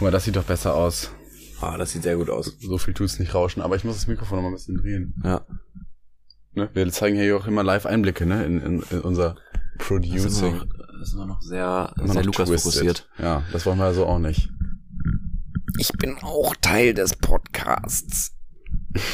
[0.00, 1.10] Guck mal, das sieht doch besser aus.
[1.60, 2.56] Ah, das sieht sehr gut aus.
[2.58, 5.12] So viel tut's nicht rauschen, aber ich muss das Mikrofon noch mal ein bisschen drehen.
[5.22, 5.44] Ja.
[6.54, 6.70] Ne?
[6.72, 9.42] Wir zeigen hier auch immer live Einblicke, ne, in, in, in unser Das
[9.82, 10.54] ist Producing.
[10.54, 10.66] immer noch,
[10.98, 12.72] das ist immer noch sehr, Immer sehr noch Lukas twisted.
[12.72, 13.08] fokussiert.
[13.18, 14.48] Ja, das wollen wir also auch nicht.
[15.76, 18.32] Ich bin auch Teil des Podcasts.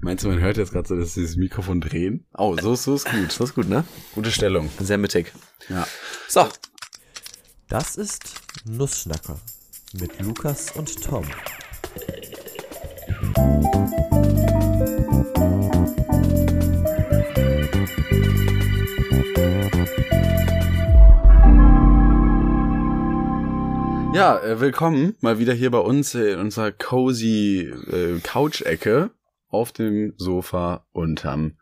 [0.00, 2.26] Meinst du, man hört jetzt gerade so, dass sie das Mikrofon drehen?
[2.36, 3.28] Oh, so, so ist gut.
[3.28, 3.84] Das ist gut, ne?
[4.16, 4.68] Gute Stellung.
[4.80, 5.32] Sehr mittig.
[5.68, 5.86] Ja.
[6.26, 6.48] So.
[7.68, 9.38] Das ist Nussschnacker
[10.00, 11.22] mit Lukas und Tom.
[24.14, 29.10] Ja, äh, willkommen mal wieder hier bei uns in unserer cozy äh, Couch-Ecke
[29.48, 31.57] auf dem Sofa unterm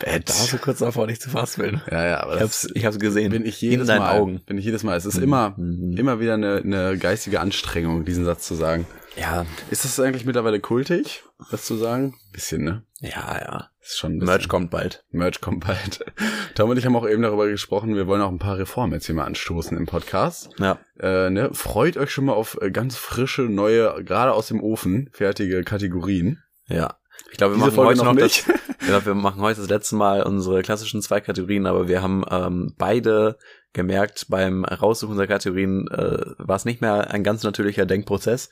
[0.00, 0.28] Bett.
[0.28, 3.30] Da du kurz davor nicht zu fassen ja, ja, aber Ich hab's, ich hab's gesehen.
[3.30, 4.18] bin ich jedes In Mal.
[4.18, 4.40] Augen.
[4.46, 4.96] Bin ich jedes Mal.
[4.96, 5.96] Es ist immer, Mhm.
[5.96, 8.86] immer wieder eine, eine geistige Anstrengung, diesen Satz zu sagen.
[9.16, 12.16] Ja, Ist das eigentlich mittlerweile kultig, das zu sagen?
[12.32, 12.82] Bisschen, ne?
[13.00, 13.68] ja, ja.
[13.80, 14.16] Ist schon.
[14.16, 15.04] Merch kommt bald.
[15.10, 16.04] Merch kommt bald.
[16.56, 19.06] Tom und ich haben auch eben darüber gesprochen, wir wollen auch ein paar Reformen jetzt
[19.06, 20.48] hier mal anstoßen im Podcast.
[20.58, 20.78] Ja.
[20.98, 21.50] Äh, ne?
[21.52, 26.42] Freut euch schon mal auf äh, ganz frische, neue, gerade aus dem Ofen, fertige Kategorien.
[26.66, 26.96] Ja.
[27.30, 28.48] Ich glaube, wir Diese machen Folge heute noch nicht.
[28.48, 32.02] das, ich glaube, wir machen heute das letzte Mal unsere klassischen zwei Kategorien, aber wir
[32.02, 33.38] haben ähm, beide
[33.72, 38.48] gemerkt, beim Raussuchen unserer Kategorien äh, war es nicht mehr ein ganz natürlicher Denkprozess.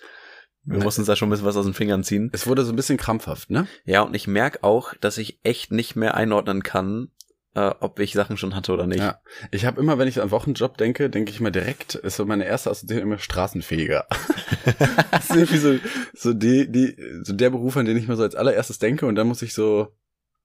[0.64, 2.30] Wir mussten uns da schon ein bisschen was aus den Fingern ziehen.
[2.32, 3.66] Es wurde so ein bisschen krampfhaft, ne?
[3.84, 7.08] Ja, und ich merke auch, dass ich echt nicht mehr einordnen kann,
[7.54, 9.00] äh, ob ich Sachen schon hatte oder nicht.
[9.00, 9.20] Ja.
[9.50, 12.44] Ich habe immer, wenn ich an Wochenjob denke, denke ich mal direkt, ist so meine
[12.44, 14.06] erste Assoziation immer Straßenfeger.
[15.10, 15.78] das ist irgendwie so,
[16.14, 19.16] so, die, die, so der Beruf, an den ich mal so als allererstes denke und
[19.16, 19.88] dann muss ich so,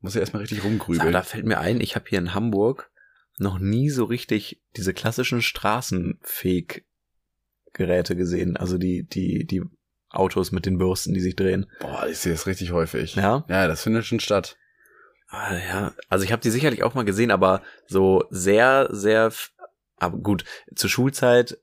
[0.02, 1.14] muss ich erstmal richtig rumgrübeln.
[1.14, 2.92] da fällt mir ein, ich habe hier in Hamburg
[3.38, 8.58] noch nie so richtig diese klassischen Straßenfeg-Geräte gesehen.
[8.58, 9.64] Also die, die, die
[10.10, 11.68] Autos mit den Bürsten, die sich drehen.
[11.80, 13.16] Boah, ich sehe das richtig häufig.
[13.16, 13.46] Ja?
[13.48, 14.58] Ja, das findet schon statt.
[15.30, 19.32] Ah, ja, also ich habe die sicherlich auch mal gesehen, aber so sehr, sehr,
[19.98, 21.58] aber gut, zur Schulzeit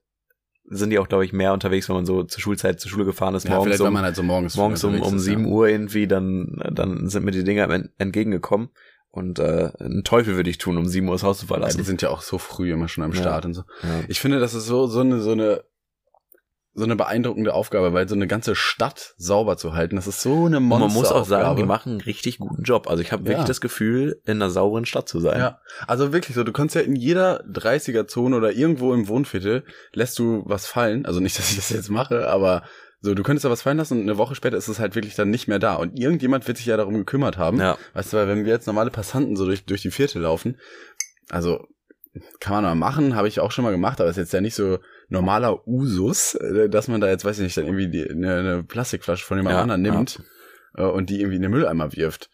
[0.67, 3.35] sind die auch, glaube ich, mehr unterwegs, wenn man so zur Schulzeit zur Schule gefahren
[3.35, 5.51] ist, Ja, morgens vielleicht, wenn um, man halt so morgens, morgens um, um sieben ja.
[5.51, 8.69] Uhr irgendwie, dann, dann sind mir die Dinger en- entgegengekommen.
[9.11, 11.53] Und äh, einen Teufel würde ich tun, um sieben Uhr das Haus zu Ja, die
[11.53, 11.83] verlassen.
[11.85, 13.21] sind ja auch so früh immer schon am Ja.
[13.21, 13.61] Start und so.
[13.83, 14.01] Ja.
[14.09, 15.63] Ich finde, das ist so, so eine, so eine,
[16.77, 20.45] so eine beeindruckende Aufgabe, weil so eine ganze Stadt sauber zu halten, das ist so
[20.45, 22.89] eine Und Monster man muss auch sagen, die machen einen richtig guten Job.
[22.89, 23.45] Also ich habe wirklich Ja.
[23.45, 25.39] das Gefühl, in einer sauberen Stadt zu sein.
[25.39, 29.63] Ja, also wirklich so, du kannst ja in jeder 30er-Zone oder irgendwo im Wohnviertel
[29.93, 31.05] lässt du was fallen.
[31.05, 32.63] Also nicht, dass ich das jetzt mache, aber
[32.99, 35.15] so, du könntest da was fallen lassen und eine Woche später ist es halt wirklich
[35.15, 35.75] dann nicht mehr da.
[35.75, 37.59] Und irgendjemand wird sich ja darum gekümmert haben.
[37.59, 37.77] Ja.
[37.93, 40.57] Weißt du, weil wenn wir jetzt normale Passanten so durch, durch die Viertel laufen,
[41.29, 41.67] also
[42.39, 44.55] kann man mal machen, habe ich auch schon mal gemacht, aber ist jetzt ja nicht
[44.55, 48.37] so normaler Usus, äh, dass man da jetzt, weiß ich nicht, dann irgendwie die, eine,
[48.37, 50.21] eine Plastikflasche von jemand Ja, anderen nimmt
[50.75, 52.29] äh, und die irgendwie in den Mülleimer wirft.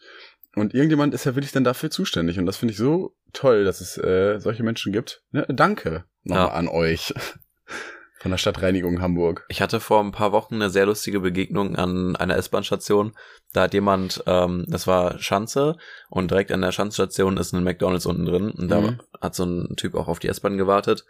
[0.54, 2.38] Und irgendjemand ist ja wirklich dann dafür zuständig.
[2.38, 5.22] Und das finde ich so toll, dass es äh, solche Menschen gibt.
[5.30, 5.46] Ne?
[5.48, 6.52] Danke nochmal Ja.
[6.52, 7.14] an euch
[8.20, 9.46] von der Stadtreinigung Hamburg.
[9.48, 13.14] Ich hatte vor ein paar Wochen eine sehr lustige Begegnung an einer S-Bahn-Station.
[13.54, 15.76] Da hat jemand, ähm, das war Schanze
[16.10, 19.00] und direkt an der Schanzstation ist ein McDonalds unten drin und da Mhm.
[19.20, 21.04] hat so ein Typ auch auf die S-Bahn gewartet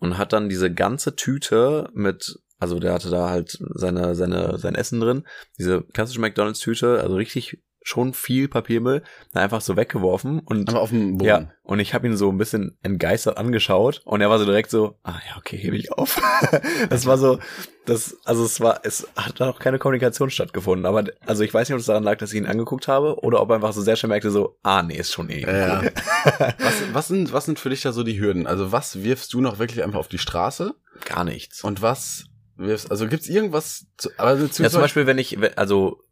[0.00, 4.74] und hat dann diese ganze Tüte mit, also der hatte da halt seine, seine, sein
[4.74, 5.26] Essen drin,
[5.58, 9.02] diese klassische McDonalds-Tüte, also richtig schon viel Papiermüll,
[9.32, 11.28] einfach so weggeworfen und Aber auf dem Boden.
[11.28, 14.70] ja, und ich habe ihn so ein bisschen entgeistert angeschaut und er war so direkt
[14.70, 16.20] so, ah ja, okay, hebe ich auf.
[16.90, 17.38] das war so,
[17.86, 21.74] das, also es war, es hat noch keine Kommunikation stattgefunden, aber also ich weiß nicht,
[21.74, 23.96] ob es daran lag, dass ich ihn angeguckt habe oder ob er einfach so sehr
[23.96, 25.40] schnell merkte, so, ah nee, ist schon eh.
[25.40, 25.82] Ja.
[26.58, 28.46] was, was, sind, was sind für dich da so die Hürden?
[28.46, 30.74] Also was wirfst du noch wirklich einfach auf die Straße?
[31.06, 31.64] Gar nichts.
[31.64, 32.26] Und was
[32.56, 36.02] wirfst, also gibt's irgendwas, zu, also Ja, zum Beispiel, wenn ich, also,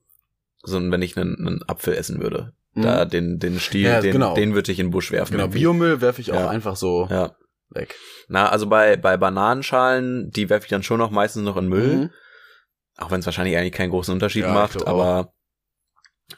[0.62, 2.82] so, wenn ich einen, einen Apfel essen würde, Mhm.
[2.82, 4.34] da den, den Stiel, Ja, den, genau.
[4.34, 5.32] den würde ich in den Busch werfen.
[5.32, 5.60] Genau, irgendwie.
[5.60, 6.48] Biomüll werfe ich auch Ja.
[6.48, 7.34] einfach so Ja.
[7.70, 7.94] weg.
[8.28, 11.96] Na, also bei, bei Bananenschalen, die werfe ich dann schon noch meistens noch in Müll.
[11.96, 12.10] Mhm.
[12.98, 15.32] Auch wenn es wahrscheinlich eigentlich keinen großen Unterschied macht, aber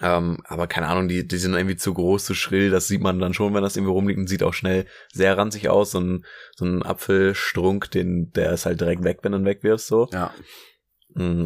[0.00, 3.18] ähm, aber keine Ahnung, die, die sind irgendwie zu groß, zu schrill, das sieht man
[3.18, 6.24] dann schon, wenn das irgendwie rumliegt und sieht auch schnell sehr ranzig aus, so ein,
[6.56, 10.08] so ein Apfelstrunk, den, der ist halt direkt weg, wenn du ihn wegwirfst, so.
[10.12, 10.32] Ja,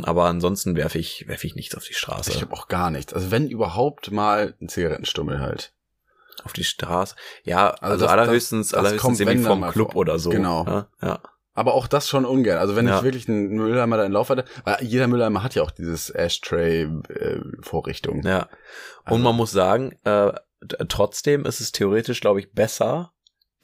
[0.04, 2.30] Aber ansonsten werfe ich, werfe ich nichts auf die Straße.
[2.30, 3.14] ich habe auch gar nichts.
[3.14, 5.72] Also wenn überhaupt mal ein Zigarettenstummel halt.
[6.44, 7.14] auf die Straße.
[7.44, 10.00] Ja, Also also, das- allerhöchstens, das- das allerhöchstens irgendwie vom Club vor.
[10.00, 10.30] oder so.
[10.30, 10.64] Genau.
[10.66, 11.20] Ja, ja.
[11.54, 12.58] Aber auch das schon ungern.
[12.58, 12.98] Also wenn Ja.
[12.98, 16.10] ich wirklich einen Mülleimer da in Lauf hatte, weil jeder Mülleimer hat ja auch dieses
[16.10, 18.22] Ashtray-Vorrichtung.
[18.24, 18.48] ja.
[19.04, 20.32] Also- Und man muss sagen, äh,
[20.88, 23.12] trotzdem ist es theoretisch, glaube ich, besser,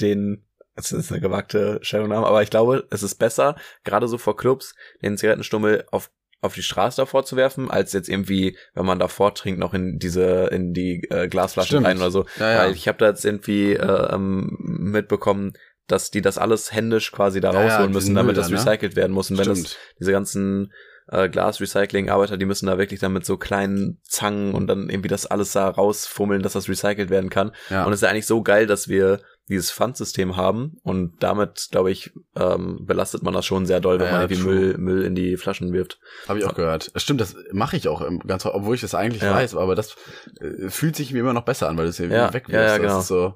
[0.01, 0.45] den
[0.89, 4.75] das ist eine gewagte Stellungnahme, aber ich glaube, es ist besser, gerade so vor Clubs,
[5.03, 6.11] den Zigarettenstummel auf
[6.43, 9.99] auf die Straße davor zu werfen, als jetzt irgendwie, wenn man davor trinkt, noch in
[9.99, 11.87] diese, in die äh, Glasflaschen Stimmt.
[11.87, 12.25] rein oder so.
[12.39, 12.59] Ja, ja.
[12.61, 15.53] Weil ich habe da jetzt irgendwie äh, ähm, mitbekommen,
[15.87, 18.57] dass die das alles händisch quasi da Ja, rausholen müssen, damit das ne?
[18.57, 19.31] recycelt werden muss.
[19.31, 19.79] Und wenn das Stimmt.
[19.99, 20.73] diese ganzen
[21.09, 25.27] äh, Glasrecycling-Arbeiter, die müssen da wirklich dann mit so kleinen Zangen und dann irgendwie das
[25.27, 27.53] alles da rausfummeln, dass das recycelt werden kann.
[27.69, 27.85] Ja.
[27.85, 29.21] Und es ist ja eigentlich so geil, dass wir
[29.51, 34.07] dieses Pfandsystem haben und damit, glaube ich, ähm, belastet man das schon sehr doll, wenn
[34.07, 34.55] Ja, man irgendwie true.
[34.55, 35.99] Müll, Müll in die Flaschen wirft.
[36.29, 36.91] Habe ich auch gehört.
[36.97, 39.35] Stimmt, das mache ich auch ganz, obwohl ich das eigentlich Ja.
[39.35, 39.97] weiß, aber das
[40.41, 42.53] äh, fühlt sich mir immer noch besser an, weil du es ja, Ja, wegwirfst.
[42.55, 42.99] ja, ja, Das genau.
[43.01, 43.35] ist so,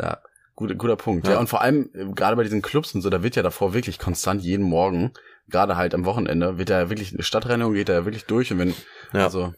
[0.00, 0.18] ja,
[0.56, 1.26] guter, guter Punkt.
[1.26, 1.34] Ja.
[1.34, 1.38] Ja.
[1.40, 3.98] und vor allem, äh, gerade bei diesen Clubs und so, da wird ja davor wirklich
[3.98, 5.12] konstant jeden Morgen,
[5.48, 8.58] gerade halt am Wochenende, wird ja wirklich eine Stadtreinigung, geht da ja wirklich durch und
[8.58, 8.74] wenn,
[9.12, 9.24] Ja.
[9.24, 9.52] also,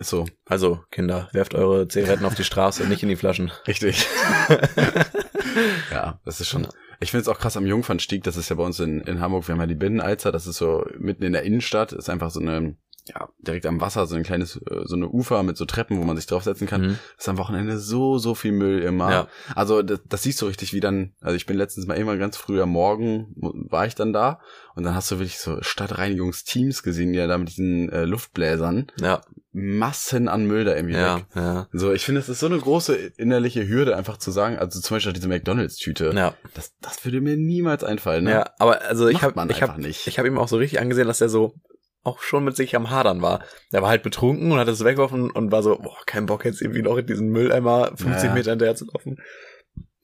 [0.00, 3.52] ist so, Also, Kinder, werft eure Zigaretten auf die Straße, nicht in die Flaschen.
[3.68, 4.08] richtig.
[5.92, 6.66] ja, das ist schon,
[7.00, 9.46] ich finde es auch krass am Jungfernstieg, das ist ja bei uns in, in Hamburg,
[9.46, 12.40] wir haben ja die Binnenalzer, das ist so mitten in der Innenstadt, ist einfach so
[12.40, 15.98] eine, ja, direkt am Wasser, so ein kleines, äh, so eine Ufer mit so Treppen,
[15.98, 16.82] wo man sich draufsetzen kann.
[16.82, 16.98] Mhm.
[17.18, 19.10] ist am Wochenende so, so viel Müll immer.
[19.10, 19.28] Ja.
[19.54, 22.38] Also das, das siehst du richtig, wie dann, also ich bin letztens mal immer ganz
[22.38, 24.40] früh am Morgen, war ich dann da
[24.80, 28.86] und dann hast du wirklich so Stadtreinigungsteams gesehen, die ja da mit diesen äh, Luftbläsern
[28.98, 29.20] Ja,
[29.52, 31.26] Massen an Müll da irgendwie ja, weg.
[31.34, 31.68] ja.
[31.72, 34.96] So, ich finde, es ist so eine große innerliche Hürde, einfach zu sagen, also zum
[34.96, 36.12] Beispiel diese McDonalds-Tüte.
[36.14, 38.30] Ja, Das, das würde mir niemals einfallen, ne?
[38.30, 40.06] ja, aber also ich habe man ich einfach habe nicht.
[40.06, 41.54] ich habe ihm auch so richtig angesehen, dass er so
[42.02, 43.44] auch schon mit sich am Hadern war.
[43.72, 46.62] Der war halt betrunken und hat es weggeworfen und war so, boah, kein Bock jetzt
[46.62, 48.32] irgendwie noch in diesen Mülleimer 50 Ja.
[48.34, 49.18] Meter hinterher zu laufen.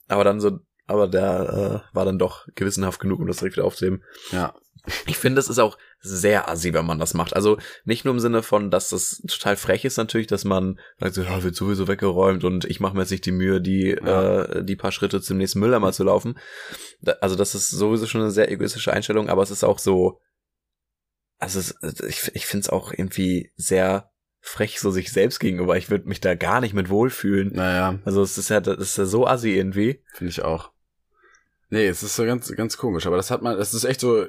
[0.08, 3.64] Aber dann so, aber der äh, war dann doch gewissenhaft genug, um das direkt wieder
[3.64, 4.02] aufzuheben.
[4.30, 4.54] Ja.
[5.06, 7.34] Ich finde, es ist auch sehr assi, wenn man das macht.
[7.34, 11.14] Also nicht nur im Sinne von, dass das total frech ist natürlich, dass man sagt,
[11.14, 14.42] so, ja, wird sowieso weggeräumt und ich mache mir jetzt nicht die Mühe, die Ja.
[14.44, 16.38] äh, die paar Schritte zum nächsten Mülleimer zu laufen.
[17.00, 20.20] Da, also das ist sowieso schon eine sehr egoistische Einstellung, aber es ist auch so,
[21.38, 21.74] also es,
[22.08, 24.10] ich, ich finde es auch irgendwie sehr
[24.40, 25.76] frech so sich selbst gegenüber.
[25.76, 27.52] Ich würde mich da gar nicht mit wohlfühlen.
[27.54, 30.02] Naja, Also es ist ja, das ist ja so assi irgendwie.
[30.14, 30.70] finde ich auch.
[31.68, 34.26] Nee, es ist so ganz, ganz komisch, aber das hat man, das ist echt so,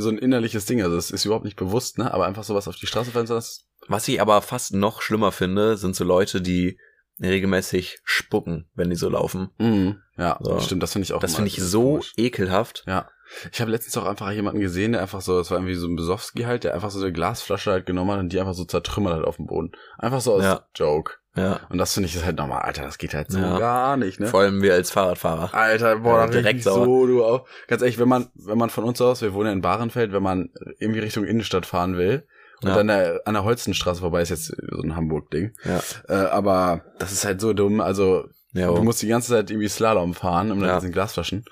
[0.00, 2.76] so ein innerliches Ding, also es ist überhaupt nicht bewusst, ne, aber einfach sowas auf
[2.76, 6.40] die Straße fallen zu lassen, Was ich aber fast noch schlimmer finde, sind so Leute,
[6.40, 6.78] die
[7.22, 9.50] regelmäßig spucken, wenn die so laufen.
[9.58, 10.00] Mhm.
[10.16, 10.58] Ja, So.
[10.60, 12.12] stimmt, das finde ich auch Das finde ich so komisch.
[12.16, 12.84] ekelhaft.
[12.86, 13.08] Ja.
[13.52, 15.94] Ich habe letztens auch einfach jemanden gesehen, der einfach so, das war irgendwie so ein
[15.96, 19.14] Besowski halt, der einfach so eine Glasflasche halt genommen hat und die einfach so zertrümmert
[19.14, 19.70] hat auf dem Boden.
[19.98, 20.66] Einfach so aus Ja.
[20.74, 21.14] Joke.
[21.36, 21.60] Ja.
[21.68, 23.58] Und das finde ich ist halt normal, Alter, das geht halt so Ja.
[23.58, 24.26] gar nicht, ne?
[24.26, 25.54] Vor allem wir als Fahrradfahrer.
[25.54, 26.84] Alter, boah, Ja, direkt sauer.
[26.84, 27.46] so, du auch.
[27.68, 30.22] Ganz ehrlich, wenn man, wenn man von uns aus, wir wohnen ja in Bahrenfeld, wenn
[30.24, 32.26] man irgendwie Richtung Innenstadt fahren will
[32.62, 32.74] und Ja.
[32.74, 35.52] dann der, an der Holstenstraße vorbei ist jetzt so ein Hamburg-Ding.
[35.64, 35.80] Ja.
[36.08, 39.68] Äh, aber das ist halt so dumm, also Ja, du musst die ganze Zeit irgendwie
[39.68, 40.74] Slalom fahren und dann Ja.
[40.80, 41.44] diesen Glasflaschen.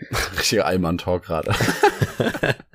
[0.38, 1.52] Richtiger Allmann-Talk gerade.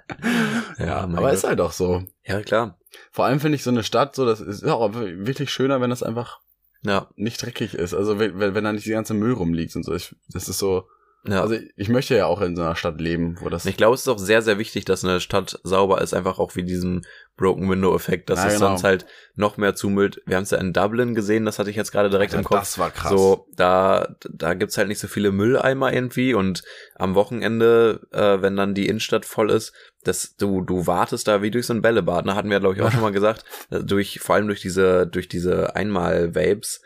[0.77, 1.33] ja, aber Gott.
[1.33, 2.03] ist halt auch so.
[2.23, 2.77] ja, klar.
[3.11, 5.89] Vor allem finde ich so eine Stadt, so das ist ja auch wirklich schöner, wenn
[5.89, 6.39] das einfach
[6.83, 7.09] Ja.
[7.15, 7.93] nicht dreckig ist.
[7.93, 9.93] Also wenn, wenn wenn da nicht die ganze Müll rumliegt und so.
[9.93, 10.87] Ich, das ist so.
[11.27, 11.41] Ja.
[11.41, 13.65] Also ich möchte ja auch in so einer Stadt leben, wo das.
[13.65, 16.55] ich glaube, es ist auch sehr, sehr wichtig, dass eine Stadt sauber ist, einfach auch
[16.55, 17.05] wie diesen
[17.37, 18.67] Broken Window Effekt, dass Ja, es genau.
[18.67, 19.05] sonst halt
[19.35, 20.21] noch mehr zumüllt.
[20.25, 22.45] Wir haben es ja in Dublin gesehen, das hatte ich jetzt gerade direkt Alter, im
[22.45, 22.59] Kopf.
[22.59, 23.11] Das war krass.
[23.11, 26.63] So, da, da gibt's halt nicht so viele Mülleimer irgendwie und
[26.95, 29.73] am Wochenende, äh, wenn dann die Innenstadt voll ist,
[30.03, 32.81] dass du, du wartest da wie durch so ein Bällebad, ne, hatten wir, glaube ich,
[32.81, 36.81] auch schon mal gesagt, äh, durch, vor allem durch diese, durch diese Einmal-Vapes,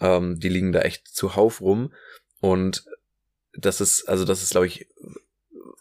[0.00, 1.92] ähm, die liegen da echt zuhauf rum
[2.40, 2.84] und
[3.56, 4.86] das ist, also das ist, glaube ich,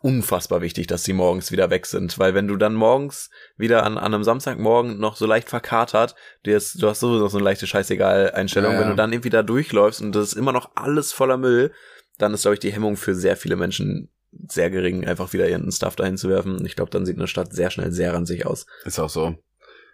[0.01, 3.97] unfassbar wichtig, dass die morgens wieder weg sind, weil wenn du dann morgens wieder an,
[3.97, 7.45] an einem Samstagmorgen noch so leicht verkatert, dir ist, du hast sowieso noch so eine
[7.45, 8.81] leichte Scheißegal-Einstellung, Ja, ja.
[8.83, 11.71] wenn du dann irgendwie da durchläufst und das ist immer noch alles voller Müll,
[12.17, 14.09] dann ist, glaube ich, die Hemmung für sehr viele Menschen
[14.47, 16.65] sehr gering, einfach wieder ihren Stuff dahin zu werfen.
[16.65, 18.65] Ich glaube, dann sieht eine Stadt sehr schnell sehr ranzig aus.
[18.85, 19.35] Ist auch so.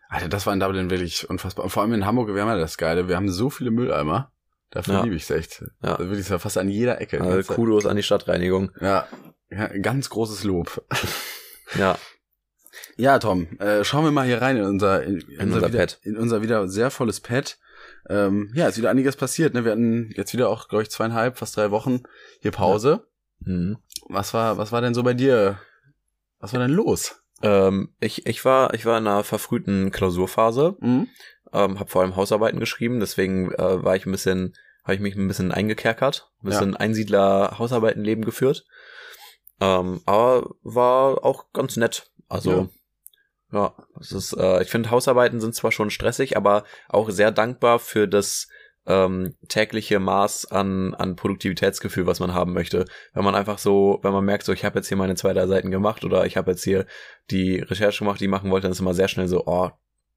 [0.09, 1.65] Alter, das war in Dublin wirklich unfassbar.
[1.65, 4.31] Und vor allem in Hamburg, wir haben ja das Geile, wir haben so viele Mülleimer.
[4.71, 5.03] Dafür Ja.
[5.03, 5.61] liebe ich es echt.
[5.81, 5.97] Ja.
[5.97, 7.21] Da will ich ja fast an jeder Ecke.
[7.21, 8.71] Also Kudos an die Stadtreinigung.
[8.81, 9.07] ja.
[9.49, 10.83] ja, ganz großes Lob.
[11.77, 11.97] Ja,
[12.95, 15.99] Ja, Tom, äh, schauen wir mal hier rein in unser, in, In unser wieder, Pad.
[16.03, 17.57] in unser wieder sehr volles Pad.
[18.09, 19.53] Ähm, ja, ist wieder einiges passiert.
[19.53, 19.65] Ne?
[19.65, 22.03] Wir hatten jetzt wieder auch, glaube ich, zweieinhalb, fast drei Wochen
[22.39, 23.05] hier Pause.
[23.39, 23.77] mhm.
[24.07, 25.59] Was war, was war denn so bei dir?
[26.39, 27.21] Was war denn los?
[27.41, 30.75] Ähm, ich, ich war, ich war in einer verfrühten Klausurphase.
[30.79, 31.07] Mhm.
[31.53, 34.53] ähm, habe vor allem Hausarbeiten geschrieben, deswegen äh, war ich ein bisschen,
[34.83, 38.65] habe ich mich ein bisschen eingekerkert, ein bisschen Einsiedler-Hausarbeitenleben geführt.
[39.59, 42.11] Ähm, aber war auch ganz nett.
[42.29, 42.69] Also
[43.51, 47.79] ja, es ist, äh, ich finde Hausarbeiten sind zwar schon stressig, aber auch sehr dankbar
[47.79, 48.49] für das
[48.87, 52.85] ähm, tägliche Maß an, an Produktivitätsgefühl, was man haben möchte.
[53.13, 55.45] Wenn man einfach so, wenn man merkt, so ich habe jetzt hier meine zwei, drei
[55.47, 56.85] Seiten gemacht oder ich habe jetzt hier
[57.29, 59.69] die Recherche gemacht, die ich machen wollte, dann ist immer sehr schnell so, oh,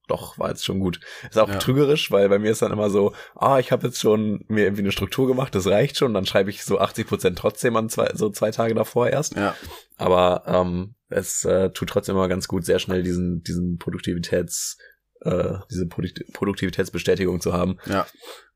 [0.06, 0.98] doch, war jetzt schon gut.
[1.28, 1.58] Ist auch Ja.
[1.58, 4.82] trügerisch, weil bei mir ist dann immer so, ah, ich habe jetzt schon mir irgendwie
[4.82, 8.10] eine Struktur gemacht, das reicht schon, dann schreibe ich so 80 Prozent trotzdem an zwei,
[8.14, 9.36] so zwei Tage davor erst.
[9.36, 9.54] Ja.
[9.96, 14.78] Aber ähm, es äh, tut trotzdem immer ganz gut, sehr schnell diesen, diesen Produktivitäts,
[15.20, 17.78] äh, diese Produkt Produktivitätsbestätigung zu haben.
[17.86, 18.06] Ja.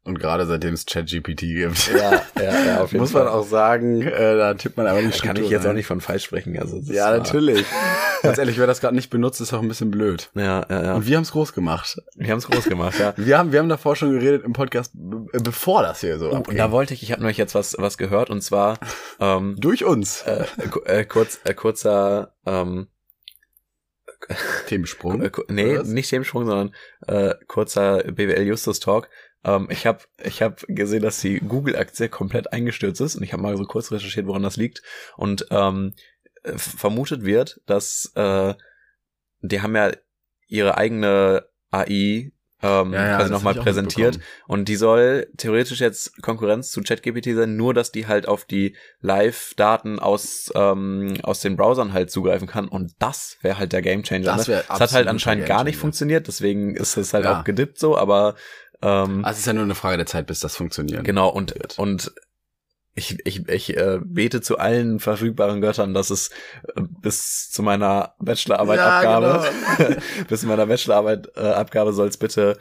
[0.07, 1.91] Und gerade seitdem es ChatGPT gibt.
[1.97, 3.25] Ja, ja, ja, auf jeden Muss Fall.
[3.25, 5.77] man auch sagen, äh, da tippt man einfach die Da kann ich jetzt auch rein.
[5.77, 6.59] nicht von falsch sprechen.
[6.59, 7.65] Also Ja, war- natürlich.
[8.23, 10.31] Ganz ehrlich, wer das gerade nicht benutzt, ist auch ein bisschen blöd.
[10.35, 10.95] Ja, ja, ja.
[10.95, 11.99] Und wir haben es groß gemacht.
[12.17, 13.15] Wir haben es groß gemacht, ja.
[13.17, 16.33] Wir haben, wir haben davor schon geredet im Podcast, be- bevor das hier so Oh,
[16.33, 16.57] und abging.
[16.59, 18.79] da wollte ich, ich habe nämlich jetzt was, was gehört und zwar
[19.21, 20.23] ähm, Durch uns.
[20.23, 22.89] äh, ku- äh, kurz, äh, kurzer, ähm,
[24.69, 25.23] Themensprung.
[25.23, 26.75] äh, nee, nicht Themensprung, sondern
[27.07, 29.09] äh, kurzer BWL Justus Talk.
[29.45, 33.43] Ähm, ich habe ich hab gesehen, dass die Google-Aktie komplett eingestürzt ist und ich habe
[33.43, 34.83] mal so kurz recherchiert, woran das liegt.
[35.17, 35.95] Und ähm,
[36.43, 38.55] äh, vermutet wird, dass äh,
[39.41, 39.93] die haben ja
[40.47, 42.33] ihre eigene AI
[42.63, 44.19] ähm, Ja, ja, quasi nochmal präsentiert.
[44.47, 48.77] Und die soll theoretisch jetzt Konkurrenz zu ChatGPT sein, nur dass die halt auf die
[49.01, 52.69] Live-Daten aus, ähm, aus den Browsern halt zugreifen kann.
[52.69, 54.25] Und das wäre halt der Gamechanger.
[54.25, 54.65] Das ne?
[54.67, 57.41] Das hat halt anscheinend gar nicht funktioniert, deswegen ist es halt Ja.
[57.41, 58.35] auch gedippt so, aber
[58.85, 61.05] ähm, Also es ist ja nur eine Frage der Zeit, bis das funktioniert.
[61.05, 61.79] genau, und, wird.
[61.79, 62.13] und
[62.97, 66.31] ich, ich, ich äh, bete zu allen verfügbaren Göttern, dass es
[66.77, 70.01] äh, bis zu meiner Bachelorarbeit-Abgabe, genau.
[70.29, 72.57] bis zu meiner Bachelorarbeit-Abgabe soll es bitte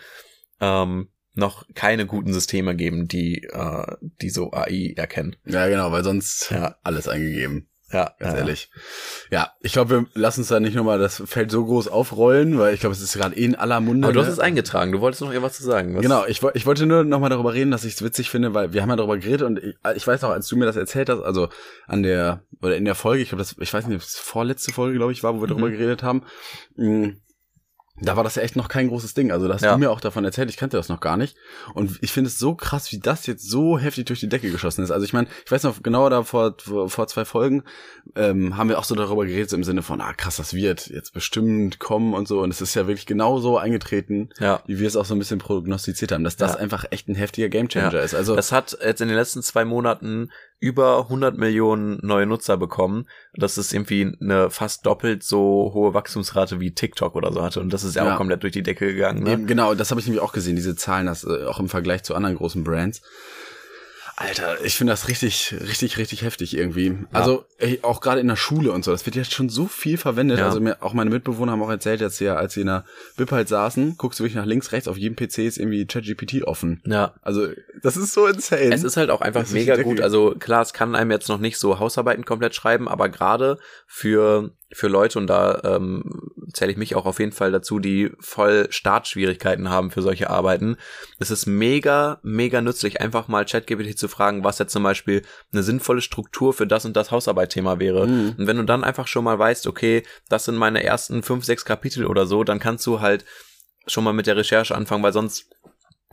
[0.60, 3.86] ähm, noch keine guten Systeme geben, die, äh,
[4.22, 5.36] die so AI erkennen.
[5.46, 6.78] Ja, genau, weil sonst Ja.
[6.84, 8.70] alles eingegeben, Ja, ganz ja, ehrlich.
[9.32, 12.74] Ja, ich glaube, wir lassen uns da nicht nochmal das Feld so groß aufrollen, weil
[12.74, 14.08] ich glaube, es ist gerade eh in aller Munde.
[14.08, 14.34] Aber du hast ne?
[14.34, 14.92] es eingetragen.
[14.92, 15.96] Du wolltest noch irgendwas zu sagen.
[15.96, 16.02] Was?
[16.02, 18.82] Genau, ich, ich wollte nur nochmal darüber reden, dass ich es witzig finde, weil wir
[18.82, 21.22] haben ja darüber geredet und ich, ich weiß noch, als du mir das erzählt hast,
[21.22, 21.50] also
[21.88, 24.72] an der, oder in der Folge, ich glaube, das, ich weiß nicht, ob es vorletzte
[24.74, 25.74] Folge, glaube ich, war, wo wir darüber Mhm.
[25.74, 26.24] geredet haben,
[26.76, 27.14] mh,
[28.02, 29.32] da war das ja echt noch kein großes Ding.
[29.32, 29.74] Also, da hast Ja.
[29.74, 31.36] du mir auch davon erzählt, ich kannte das noch gar nicht.
[31.74, 34.84] Und ich finde es so krass, wie das jetzt so heftig durch die Decke geschossen
[34.84, 34.92] ist.
[34.92, 37.64] Also ich meine, ich weiß noch genau da vor, vor, vor zwei Folgen
[38.16, 40.88] ähm, haben wir auch so darüber geredet, so im Sinne von, ah krass, das wird
[40.88, 42.42] jetzt bestimmt kommen und so.
[42.42, 44.62] Und es ist ja wirklich genau so eingetreten, Ja.
[44.66, 46.58] wie wir es auch so ein bisschen prognostiziert haben, dass das Ja.
[46.60, 48.16] einfach echt ein heftiger Gamechanger ist.
[48.16, 50.32] Also Das hat jetzt in den letzten zwei Monaten
[50.64, 53.06] über 100 Millionen neue Nutzer bekommen.
[53.34, 57.60] Das ist irgendwie eine fast doppelt so hohe Wachstumsrate wie TikTok oder so hatte.
[57.60, 58.14] Und das ist ja, Ja.
[58.14, 59.24] auch komplett durch die Decke gegangen.
[59.24, 59.34] Ne?
[59.34, 62.04] Eben, genau, das habe ich nämlich auch gesehen, diese Zahlen, das äh, auch im Vergleich
[62.04, 63.02] zu anderen großen Brands.
[64.16, 66.98] Alter, ich finde das richtig, richtig, richtig heftig irgendwie.
[67.12, 69.98] Also ey, auch gerade in der Schule und so, das wird jetzt schon so viel
[69.98, 70.38] verwendet.
[70.38, 70.46] Ja.
[70.46, 72.86] Also mir, auch meine Mitbewohner haben auch erzählt, jetzt ja, als sie in der
[73.18, 76.44] Bib halt saßen, guckst du wirklich nach links, rechts, auf jedem PC ist irgendwie ChatGPT
[76.44, 76.82] offen.
[76.86, 77.16] Ja.
[77.22, 77.48] Also
[77.82, 78.74] das ist so insane.
[78.74, 80.00] Es ist halt auch einfach mega gut.
[80.00, 84.52] Also klar, es kann einem jetzt noch nicht so Hausarbeiten komplett schreiben, aber gerade für
[84.74, 88.68] für Leute und da ähm, zähle ich mich auch auf jeden Fall dazu, die voll
[88.70, 90.78] Startschwierigkeiten haben für solche Arbeiten.
[91.20, 95.64] Es ist mega, mega nützlich, einfach mal ChatGPT zu fragen, was jetzt zum Beispiel eine
[95.64, 98.08] sinnvolle Struktur für das und das Hausarbeitthema wäre.
[98.08, 98.36] Mhm.
[98.38, 101.66] Und wenn du dann einfach schon mal weißt, okay, das sind meine ersten fünf, sechs
[101.66, 103.26] Kapitel oder so, dann kannst du halt
[103.88, 105.50] schon mal mit der Recherche anfangen, weil sonst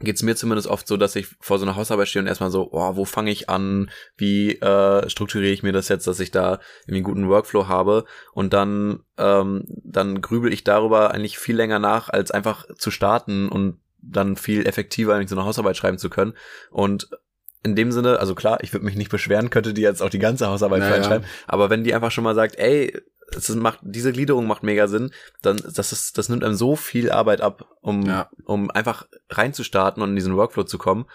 [0.01, 2.71] geht's mir zumindest oft so, dass ich vor so einer Hausarbeit stehe und erstmal so,
[2.73, 3.91] oh, wo fange ich an?
[4.17, 8.05] Wie äh, strukturiere ich mir das jetzt, dass ich da irgendwie einen guten Workflow habe?
[8.33, 13.49] Und dann, ähm, dann grübel ich darüber eigentlich viel länger nach, als einfach zu starten
[13.49, 16.35] und dann viel effektiver eigentlich so eine Hausarbeit schreiben zu können.
[16.71, 17.11] Und
[17.63, 20.19] in dem Sinne, also klar, ich würde mich nicht beschweren, könnte die jetzt auch die
[20.19, 20.95] ganze Hausarbeit Naja.
[20.95, 22.99] reinschreiben, aber wenn die einfach schon mal sagt, ey,
[23.35, 25.11] es macht, diese Gliederung macht mega Sinn,
[25.43, 28.31] dann das ist, das nimmt einem so viel Arbeit ab, um, Ja.
[28.45, 31.07] um einfach reinzustarten und in diesen Workflow zu kommen.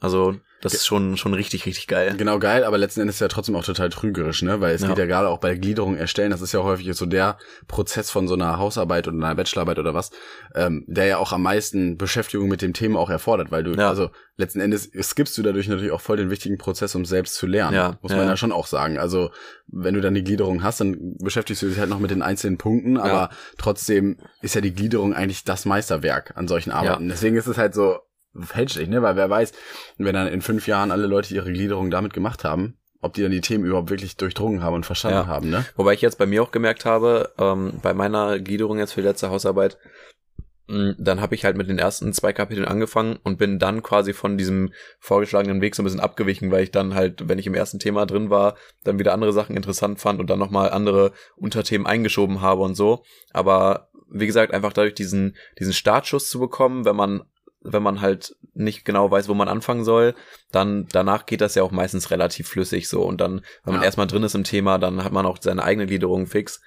[0.00, 2.14] Also, das ist schon, schon richtig, richtig geil.
[2.16, 4.60] Genau geil, aber letzten Endes ja trotzdem auch total trügerisch, ne?
[4.60, 4.88] Weil es Ja.
[4.88, 8.10] geht ja gerade auch bei der Gliederung erstellen, das ist ja häufig so der Prozess
[8.10, 10.10] von so einer Hausarbeit oder einer Bachelorarbeit oder was,
[10.54, 13.88] ähm, der ja auch am meisten Beschäftigung mit dem Thema auch erfordert, weil du, Ja.
[13.88, 17.46] also letzten Endes skippst du dadurch natürlich auch voll den wichtigen Prozess, um selbst zu
[17.46, 17.74] lernen.
[17.76, 18.30] Ja, muss man ja.
[18.30, 18.98] ja schon auch sagen.
[18.98, 19.30] Also
[19.68, 22.58] wenn du dann die Gliederung hast, dann beschäftigst du dich halt noch mit den einzelnen
[22.58, 27.08] Punkten, aber trotzdem ist ja die Gliederung eigentlich das Meisterwerk an solchen Arbeiten.
[27.08, 27.98] Deswegen ist es halt so
[28.40, 29.02] fälschlich, ne?
[29.02, 29.52] Weil wer weiß,
[29.98, 33.30] wenn dann in fünf Jahren alle Leute ihre Gliederung damit gemacht haben, ob die dann
[33.30, 35.26] die Themen überhaupt wirklich durchdrungen haben und verstanden Ja.
[35.26, 35.64] haben, ne?
[35.76, 39.08] Wobei ich jetzt bei mir auch gemerkt habe, ähm, bei meiner Gliederung jetzt für die
[39.08, 39.76] letzte Hausarbeit,
[40.68, 44.14] mh, dann habe ich halt mit den ersten zwei Kapiteln angefangen und bin dann quasi
[44.14, 47.54] von diesem vorgeschlagenen Weg so ein bisschen abgewichen, weil ich dann halt, wenn ich im
[47.54, 51.86] ersten Thema drin war, dann wieder andere Sachen interessant fand und dann nochmal andere Unterthemen
[51.86, 53.04] eingeschoben habe und so.
[53.32, 57.22] Aber wie gesagt, einfach dadurch diesen, diesen Startschuss zu bekommen, wenn man
[57.64, 60.14] wenn man halt nicht genau weiß, wo man anfangen soll,
[60.52, 63.02] dann danach geht das ja auch meistens relativ flüssig so.
[63.02, 63.86] Und dann, wenn man Ja.
[63.86, 66.60] erstmal drin ist im Thema, dann hat man auch seine eigene Gliederung fix.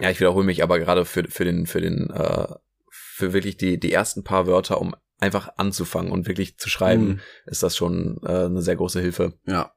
[0.00, 2.46] Ja, ich wiederhole mich, aber gerade für, für den, für den, äh,
[2.90, 7.20] für wirklich die, die ersten paar Wörter, um einfach anzufangen und wirklich zu schreiben, Mhm.
[7.46, 9.34] ist das schon äh, eine sehr große Hilfe.
[9.46, 9.72] Ja.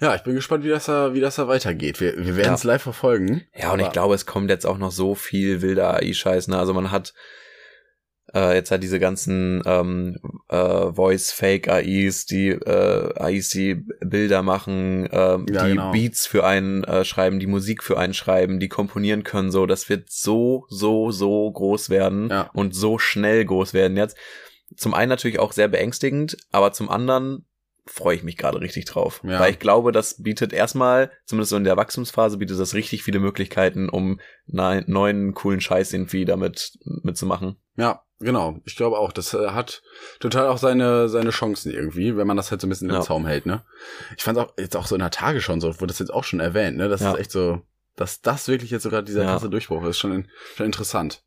[0.00, 2.00] Ja, ich bin gespannt, wie das da, wie das da weitergeht.
[2.00, 2.54] Wir, wir werden Ja.
[2.54, 3.42] es live verfolgen.
[3.54, 6.48] Ja, und ich glaube, es kommt jetzt auch noch so viel wilder AI-Scheiß.
[6.48, 6.58] Ne?
[6.58, 7.14] Also man hat
[8.34, 15.46] äh, jetzt halt diese ganzen ähm, äh, Voice-Fake-AIs, die äh, AIs, die Bilder machen, ähm,
[15.50, 15.92] Ja, die genau.
[15.92, 19.50] Beats für einen äh, schreiben, die Musik für einen schreiben, die komponieren können.
[19.50, 22.50] So, das wird so, so, so groß werden Ja.
[22.54, 24.16] und so schnell groß werden jetzt.
[24.76, 27.46] Zum einen natürlich auch sehr beängstigend, aber zum anderen
[27.86, 29.20] freue ich mich gerade richtig drauf.
[29.24, 29.38] Ja.
[29.38, 33.20] Weil ich glaube, das bietet erstmal, zumindest so in der Wachstumsphase, bietet das richtig viele
[33.20, 37.56] Möglichkeiten, um ne- neuen, coolen Scheiß irgendwie damit mitzumachen.
[37.76, 38.58] Ja, genau.
[38.64, 39.82] Ich glaube auch, das äh, hat
[40.20, 43.00] total auch seine, seine Chancen irgendwie, wenn man das halt so ein bisschen im Ja.
[43.02, 43.62] Zaum hält, ne?
[44.16, 46.24] Ich fand auch jetzt auch so in der Tagesschau und so, wurde das jetzt auch
[46.24, 46.88] schon erwähnt, ne?
[46.88, 47.12] Das Ja.
[47.12, 47.62] ist echt so,
[47.96, 49.30] dass das wirklich jetzt sogar dieser Ja.
[49.32, 51.22] krasse Durchbruch ist, schon, in, schon interessant.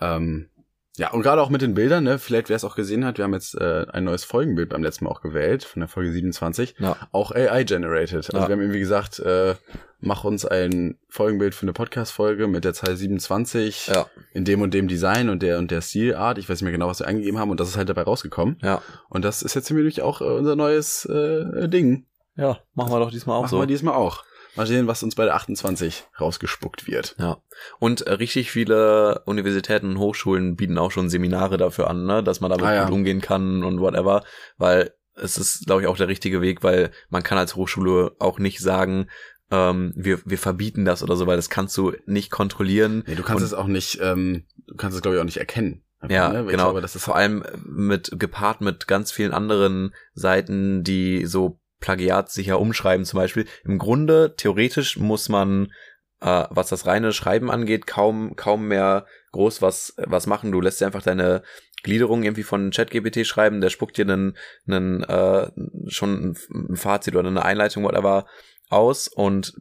[0.00, 0.48] Ähm,
[0.96, 2.18] ja, und gerade auch mit den Bildern, ne?
[2.18, 5.04] Vielleicht wer es auch gesehen hat, wir haben jetzt äh, ein neues Folgenbild beim letzten
[5.04, 6.74] Mal auch gewählt, von der Folge 27.
[6.78, 6.96] Ja.
[7.12, 8.34] Auch AI-generated.
[8.34, 9.54] Also wir haben irgendwie gesagt, äh,
[10.00, 14.06] mach uns ein Folgenbild für eine Podcast-Folge mit der Zahl 27 Ja.
[14.32, 16.38] in dem und dem Design und der und der Stilart.
[16.38, 18.58] Ich weiß nicht mehr genau, was wir eingegeben haben und das ist halt dabei rausgekommen.
[18.62, 18.82] Ja.
[19.08, 22.06] Und das ist jetzt nämlich auch äh, unser neues äh, Ding.
[22.36, 23.58] Ja, machen wir doch diesmal auch Machen so.
[23.60, 24.24] wir diesmal auch.
[24.56, 27.14] Mal sehen, was uns bei der 28 rausgespuckt wird.
[27.18, 27.38] Ja.
[27.78, 32.22] Und äh, richtig viele Universitäten und Hochschulen bieten auch schon Seminare dafür an, ne?
[32.24, 32.84] dass man damit Ah, ja.
[32.84, 34.24] gut umgehen kann und whatever.
[34.58, 38.38] Weil es ist, glaube ich, auch der richtige Weg, weil man kann als Hochschule auch
[38.40, 39.06] nicht sagen,
[39.50, 43.04] ähm, wir, wir verbieten das oder so, weil das kannst du nicht kontrollieren.
[43.06, 45.82] Nee, du kannst es auch nicht, ähm, du kannst es glaube ich auch nicht erkennen.
[46.08, 46.44] Ja, ne?
[46.44, 46.64] Genau.
[46.64, 52.58] glaube, das ist Vor allem mit gepaart mit ganz vielen anderen Seiten, die so plagiatssicher
[52.58, 53.46] umschreiben zum Beispiel.
[53.64, 55.72] Im Grunde, theoretisch muss man,
[56.20, 60.52] äh, was das reine Schreiben angeht, kaum, kaum mehr groß was, was machen.
[60.52, 61.42] Du lässt dir einfach deine
[61.82, 65.50] Gliederung irgendwie von ChatGPT schreiben, der spuckt dir einen, einen äh,
[65.88, 66.36] schon ein,
[66.70, 68.26] ein Fazit oder eine Einleitung, whatever,
[68.70, 69.52] aus und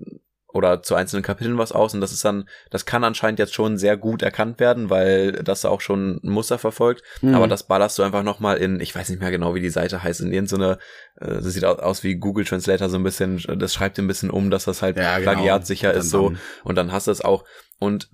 [0.51, 3.77] oder zu einzelnen Kapiteln was aus und das ist dann, das kann anscheinend jetzt schon
[3.77, 7.03] sehr gut erkannt werden, weil das auch schon ein Muster verfolgt.
[7.21, 7.35] Mhm.
[7.35, 10.01] Aber das ballerst du einfach nochmal in, ich weiß nicht mehr genau, wie die Seite
[10.01, 10.79] heißt, in irgendeine,
[11.21, 14.31] äh, das sieht au- aus wie Google Translator so ein bisschen, das schreibt ein bisschen
[14.31, 15.33] um, dass das halt Ja, genau.
[15.33, 17.45] plagiatsicher ist so und dann hast du es auch
[17.77, 18.09] und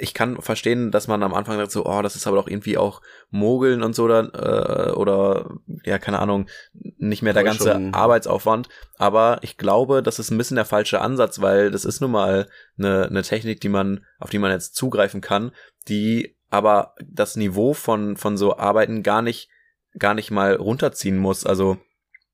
[0.00, 2.78] ich kann verstehen, dass man am Anfang sagt so, oh, das ist aber doch irgendwie
[2.78, 5.50] auch Mogeln und so oder, äh, oder
[5.84, 7.90] ja, keine Ahnung, nicht mehr der ganze.
[7.92, 8.68] Arbeitsaufwand.
[8.96, 12.48] Aber ich glaube, das ist ein bisschen der falsche Ansatz, weil das ist nun mal
[12.78, 15.52] eine, eine Technik, die man, auf die man jetzt zugreifen kann,
[15.88, 19.50] die aber das Niveau von, von so Arbeiten gar nicht,
[19.98, 21.44] gar nicht mal runterziehen muss.
[21.44, 21.78] Also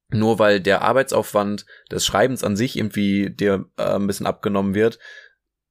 [0.08, 5.00] nur weil der Arbeitsaufwand des Schreibens an sich irgendwie dir äh, ein bisschen abgenommen wird,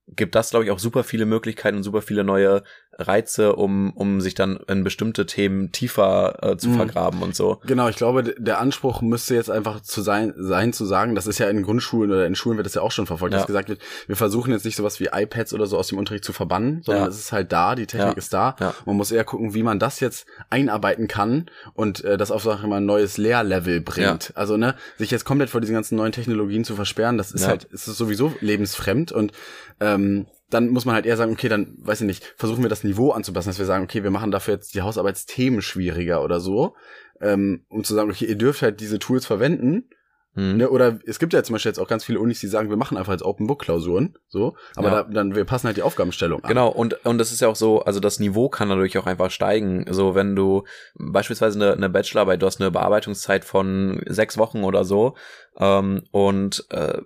[0.07, 2.63] gibt das, glaube ich, auch super viele Möglichkeiten und super viele neue
[2.97, 6.75] Reize, um, um sich dann in bestimmte Themen tiefer äh, zu Mhm.
[6.75, 7.59] vergraben und so.
[7.65, 11.39] Genau, ich glaube, der Anspruch müsste jetzt einfach zu sein, sein zu sagen, das ist
[11.39, 13.39] ja in Grundschulen oder in Schulen wird das ja auch schon verfolgt, Ja.
[13.39, 16.23] dass gesagt wird, wir versuchen jetzt nicht sowas wie iPads oder so aus dem Unterricht
[16.23, 17.09] zu verbannen, sondern Ja.
[17.09, 18.17] es ist halt da, die Technik Ja.
[18.17, 18.55] ist da.
[18.85, 22.59] Man muss eher gucken, wie man das jetzt einarbeiten kann und äh, das auf sag
[22.61, 24.31] ich mal ein neues Lehrlevel bringt.
[24.35, 27.67] Also ne, sich jetzt komplett vor diesen ganzen neuen Technologien zu versperren, das ist halt,
[27.73, 29.31] es ist sowieso lebensfremd und
[29.79, 32.83] ähm, dann muss man halt eher sagen, okay, dann, weiß ich nicht, versuchen wir das
[32.83, 36.75] Niveau anzupassen, dass wir sagen, okay, wir machen dafür jetzt die Hausarbeitsthemen schwieriger oder so,
[37.21, 39.89] ähm, um zu sagen, okay, ihr dürft halt diese Tools verwenden,
[40.37, 40.57] Mhm.
[40.57, 42.75] ne, oder es gibt ja zum Beispiel jetzt auch ganz viele Unis, die sagen, wir
[42.75, 45.03] machen einfach jetzt Open Book Klausuren, so, aber Ja.
[45.03, 46.49] da, dann, wir passen halt die Aufgabenstellung an.
[46.49, 49.31] Genau, und, und das ist ja auch so, also das Niveau kann dadurch auch einfach
[49.31, 49.85] steigen.
[49.89, 54.83] So, wenn du beispielsweise eine, eine Bachelorarbeit, du hast eine Bearbeitungszeit von sechs Wochen oder
[54.83, 55.15] so,
[55.57, 57.01] ähm, und äh,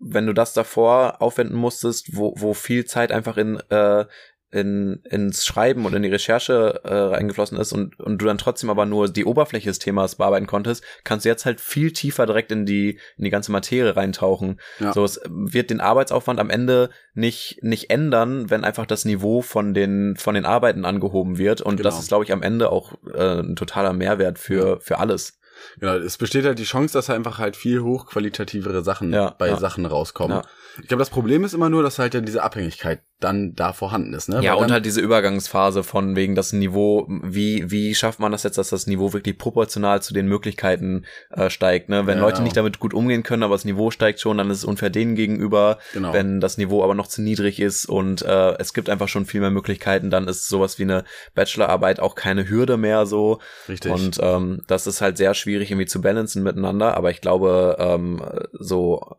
[0.00, 4.06] wenn du das davor aufwenden musstest, wo, wo viel Zeit einfach in, äh,
[4.52, 8.68] in, ins Schreiben und in die Recherche äh, reingeflossen ist und, und du dann trotzdem
[8.68, 12.50] aber nur die Oberfläche des Themas bearbeiten konntest, kannst du jetzt halt viel tiefer direkt
[12.50, 14.60] in die, in die ganze Materie reintauchen.
[14.80, 14.92] Ja.
[14.92, 19.72] So, es wird den Arbeitsaufwand am Ende nicht, nicht ändern, wenn einfach das Niveau von
[19.72, 21.60] den, von den Arbeiten angehoben wird.
[21.60, 22.00] Und das Genau.
[22.00, 25.39] ist, glaube ich, am Ende auch äh, ein totaler Mehrwert für, für alles.
[25.78, 29.56] Genau, es besteht halt die Chance, dass einfach halt viel hochqualitativere Sachen Ja, bei ja.
[29.56, 30.38] Sachen rauskommen.
[30.38, 30.44] Ja.
[30.80, 34.14] Ich glaube, das Problem ist immer nur, dass halt dann diese Abhängigkeit dann da vorhanden
[34.14, 34.28] ist.
[34.28, 34.42] Ne?
[34.42, 38.58] Ja, und halt diese Übergangsphase von wegen das Niveau, wie, wie schafft man das jetzt,
[38.58, 42.06] dass das Niveau wirklich proportional zu den Möglichkeiten äh, steigt, ne?
[42.06, 42.44] Wenn Ja, Leute genau.
[42.44, 45.14] nicht damit gut umgehen können, aber das Niveau steigt schon, dann ist es unfair denen
[45.14, 45.78] gegenüber.
[45.92, 46.12] Genau.
[46.12, 49.40] Wenn das Niveau aber noch zu niedrig ist und äh, es gibt einfach schon viel
[49.40, 51.04] mehr Möglichkeiten, dann ist sowas wie eine
[51.34, 53.38] Bachelorarbeit auch keine Hürde mehr so.
[53.68, 53.92] Richtig.
[53.92, 58.22] Und ähm, das ist halt sehr schwierig irgendwie zu balancen miteinander, aber ich glaube, ähm,
[58.52, 59.16] so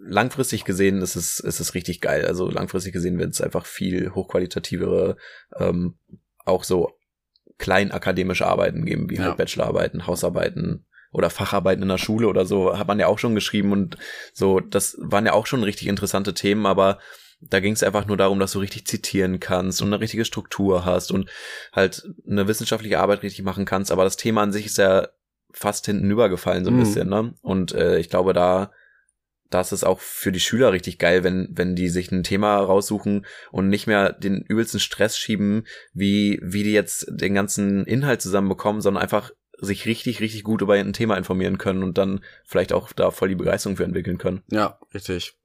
[0.00, 2.24] langfristig gesehen ist es, ist es richtig geil.
[2.26, 5.16] Also langfristig gesehen wird es einfach viel hochqualitativere,
[5.56, 5.98] ähm,
[6.44, 6.92] auch so
[7.58, 9.24] kleinakademische Arbeiten geben, wie Ja.
[9.24, 13.34] halt Bachelorarbeiten, Hausarbeiten oder Facharbeiten in der Schule oder so, hat man ja auch schon
[13.34, 13.96] geschrieben und
[14.32, 16.98] so, das waren ja auch schon richtig interessante Themen, aber
[17.40, 20.84] da ging es einfach nur darum, dass du richtig zitieren kannst und eine richtige Struktur
[20.84, 21.30] hast und
[21.72, 25.08] halt eine wissenschaftliche Arbeit richtig machen kannst, aber das Thema an sich ist ja
[25.52, 26.80] fast hinten übergefallen so ein Mhm.
[26.80, 27.34] bisschen, ne?
[27.40, 28.70] Und äh, ich glaube, da
[29.50, 33.26] da ist auch für die Schüler richtig geil, wenn, wenn die sich ein Thema raussuchen
[33.50, 38.80] und nicht mehr den übelsten Stress schieben, wie, wie die jetzt den ganzen Inhalt zusammenbekommen,
[38.80, 39.30] sondern einfach
[39.60, 43.28] sich richtig, richtig gut über ein Thema informieren können und dann vielleicht auch da voll
[43.28, 44.42] die Begeisterung für entwickeln können.
[44.48, 45.36] Ja, richtig.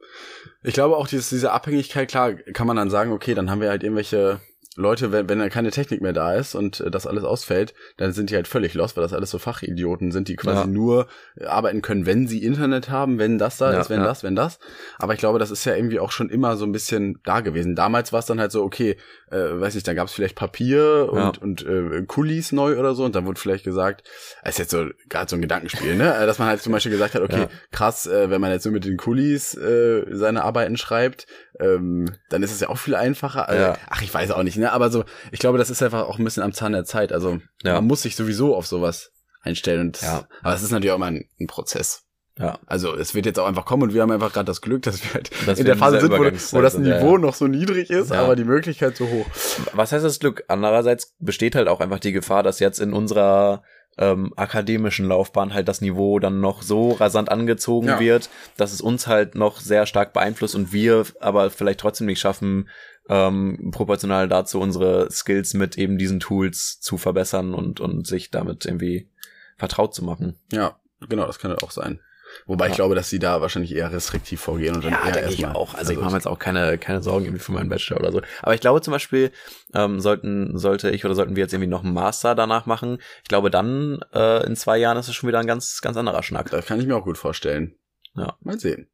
[0.62, 3.70] Ich glaube auch, dieses, diese Abhängigkeit, klar, kann man dann sagen, okay, dann haben wir
[3.70, 4.39] halt irgendwelche
[4.76, 8.12] Leute, wenn, wenn dann keine Technik mehr da ist und äh, das alles ausfällt, dann
[8.12, 10.68] sind die halt völlig lost, weil das alles so Fachidioten sind, die quasi Ja.
[10.68, 11.08] nur
[11.38, 14.06] äh, arbeiten können, wenn sie Internet haben, wenn das da Ja, ist, wenn ja.
[14.06, 14.60] das, wenn das.
[14.98, 17.76] Aber ich glaube, das ist ja irgendwie auch schon immer so ein bisschen da gewesen.
[17.76, 18.98] Damals war es dann halt so, okay,
[19.32, 23.04] äh, weiß nicht, dann gab es vielleicht Papier und, und äh, Kulis neu oder so
[23.06, 24.08] und dann wurde vielleicht gesagt,
[24.44, 26.16] ist jetzt so gerade so ein Gedankenspiel, ne?
[26.16, 28.74] Äh, Dass man halt zum Beispiel gesagt hat, okay, krass, äh, wenn man jetzt nur
[28.74, 31.28] mit den Kulis äh, seine Arbeiten schreibt,
[31.60, 33.48] ähm, dann ist es ja auch viel einfacher.
[33.50, 33.78] Also, Ja.
[33.89, 34.72] Ach, ich weiß auch nicht, ne?
[34.72, 37.12] Aber so, ich glaube, das ist einfach auch ein bisschen am Zahn der Zeit.
[37.12, 37.76] Also Ja.
[37.76, 39.12] man muss sich sowieso auf sowas
[39.42, 39.92] einstellen.
[39.92, 40.28] Das, Ja.
[40.42, 42.04] Aber es ist natürlich auch immer ein, ein Prozess.
[42.39, 42.58] Ja.
[42.66, 45.04] Also es wird jetzt auch einfach kommen und wir haben einfach gerade das Glück, dass
[45.04, 47.18] wir halt Dass in wir der Phase sind, wo, wo das Niveau ja.
[47.20, 48.24] noch so niedrig ist, Ja.
[48.24, 49.28] aber die Möglichkeit so hoch.
[49.74, 50.44] Was heißt das Glück?
[50.48, 53.62] Andererseits besteht halt auch einfach die Gefahr, dass jetzt in unserer
[53.97, 57.99] ähm, akademischen Laufbahn halt das Niveau dann noch so rasant angezogen Ja.
[57.99, 62.19] wird, dass es uns halt noch sehr stark beeinflusst und wir aber vielleicht trotzdem nicht
[62.19, 62.69] schaffen,
[63.10, 68.65] ähm, proportional dazu unsere Skills mit eben diesen Tools zu verbessern und, und sich damit
[68.65, 69.10] irgendwie
[69.58, 70.39] vertraut zu machen.
[70.51, 70.79] Ja,
[71.10, 71.99] genau, das könnte auch sein.
[72.46, 72.76] Wobei ich Ja.
[72.78, 75.56] glaube, dass sie da wahrscheinlich eher restriktiv vorgehen und dann eher denke ich erstmal.
[75.56, 75.74] auch.
[75.76, 78.22] Also, ich mache mir jetzt auch keine, keine Sorgen irgendwie für meinen Bachelor oder so.
[78.41, 79.32] Aber ich glaube zum Beispiel,
[79.74, 83.30] ähm, sollten, sollte ich oder sollten wir jetzt irgendwie noch einen Master danach machen, ich
[83.30, 86.50] glaube dann äh, in zwei Jahren ist es schon wieder ein ganz, ganz anderer Schnack.
[86.50, 87.76] Das kann ich mir auch gut vorstellen.
[88.15, 88.36] Ja.
[88.41, 88.88] Mal sehen.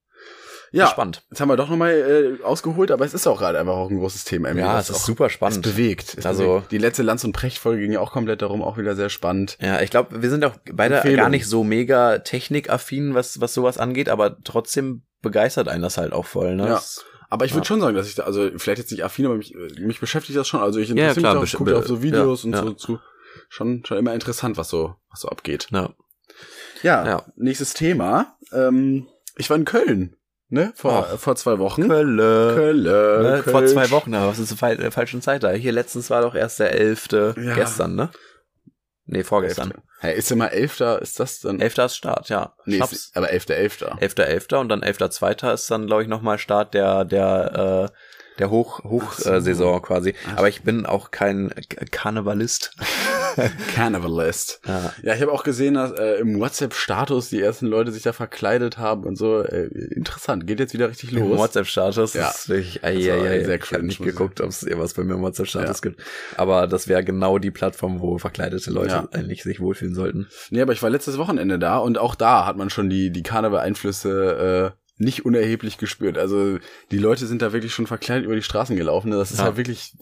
[0.72, 1.24] Ja, Spannend.
[1.30, 3.98] jetzt haben wir doch nochmal äh, ausgeholt, aber es ist auch gerade einfach auch ein
[3.98, 4.50] großes Thema.
[4.50, 5.64] irgendwie, Ja, es ist super Es spannend.
[5.64, 6.16] bewegt.
[6.18, 6.72] Es Also- bewegt.
[6.72, 9.58] Die letzte Lanz- und Precht-Folge ging ja auch komplett darum, auch wieder sehr spannend.
[9.62, 11.18] Ja, ich glaube, wir sind auch beide Empfehlung.
[11.18, 16.14] gar nicht so mega technikaffin, was, was sowas angeht, aber trotzdem begeistert einen das halt
[16.14, 16.56] auch voll.
[16.56, 16.68] Ne?
[16.68, 16.82] Ja.
[17.32, 17.68] Aber ich würde Ja.
[17.68, 20.38] schon sagen, dass ich da, also vielleicht jetzt nicht affin, aber mich, äh, mich beschäftigt
[20.38, 20.62] das schon.
[20.62, 22.62] Also ich Ja, interessiere klar, mich auch, gucke auf so Videos ja, und ja.
[22.64, 23.00] so zu.
[23.50, 25.68] Schon, schon immer interessant, was so, was so abgeht.
[25.72, 25.90] Ja.
[26.84, 27.26] Ja, Ja.
[27.36, 28.38] nächstes Thema.
[28.54, 30.16] Ähm, ich war in Köln,
[30.50, 30.74] ne?
[30.76, 31.18] Vor, Ach.
[31.20, 31.88] vor zwei Wochen.
[31.88, 32.54] Kölle.
[32.56, 32.84] Köln.
[32.84, 33.72] Ne, vor Kölsch.
[33.72, 35.52] zwei Wochen, aber was ist zur äh, falschen Zeit da?
[35.52, 37.56] Hier letztens war doch erst der elfte Ja.
[37.56, 38.10] gestern, ne?
[39.12, 39.74] Nee, vorgestern.
[40.02, 41.60] Hey, ist immer Elfter, ist das dann?
[41.60, 42.54] Elfter ist Start, ja.
[42.66, 42.92] nee, Schnaps.
[42.92, 43.98] ist, aber Elfter, Elfter.
[44.00, 47.96] Elfter, Elfter und dann Elfter, Zweiter ist dann, glaube ich, nochmal Start der, der, äh,
[48.38, 49.80] der Hoch, Hochsaison äh, so.
[49.80, 50.14] Quasi.
[50.32, 50.38] Ach.
[50.38, 51.52] Aber ich bin auch kein
[51.92, 52.72] Karnevalist.
[53.76, 54.62] Carnivalist.
[54.68, 54.94] Ja.
[55.04, 58.78] Ja, ich habe auch gesehen, dass äh, im WhatsApp-Status die ersten Leute sich da verkleidet
[58.78, 59.42] haben und so.
[59.42, 61.38] Äh, interessant, geht jetzt wieder richtig Im los.
[61.40, 62.30] WhatsApp-Status Ja.
[62.30, 65.14] ist wirklich, war ei, ei, sehr ich habe nicht geguckt, ob es irgendwas bei mir
[65.16, 65.90] im WhatsApp-Status Ja.
[65.90, 66.02] gibt.
[66.38, 69.08] Aber das wäre genau die Plattform, wo verkleidete Leute Ja.
[69.12, 70.28] eigentlich sich wohlfühlen sollten.
[70.50, 73.24] Nee, aber ich war letztes Wochenende da und auch da hat man schon die, die
[73.24, 76.18] Karneval-Einflüsse äh, nicht unerheblich gespürt.
[76.18, 76.58] Also
[76.92, 79.12] die Leute sind da wirklich schon verkleidet über die Straßen gelaufen.
[79.12, 79.46] Das ist Ja.
[79.46, 79.94] halt wirklich,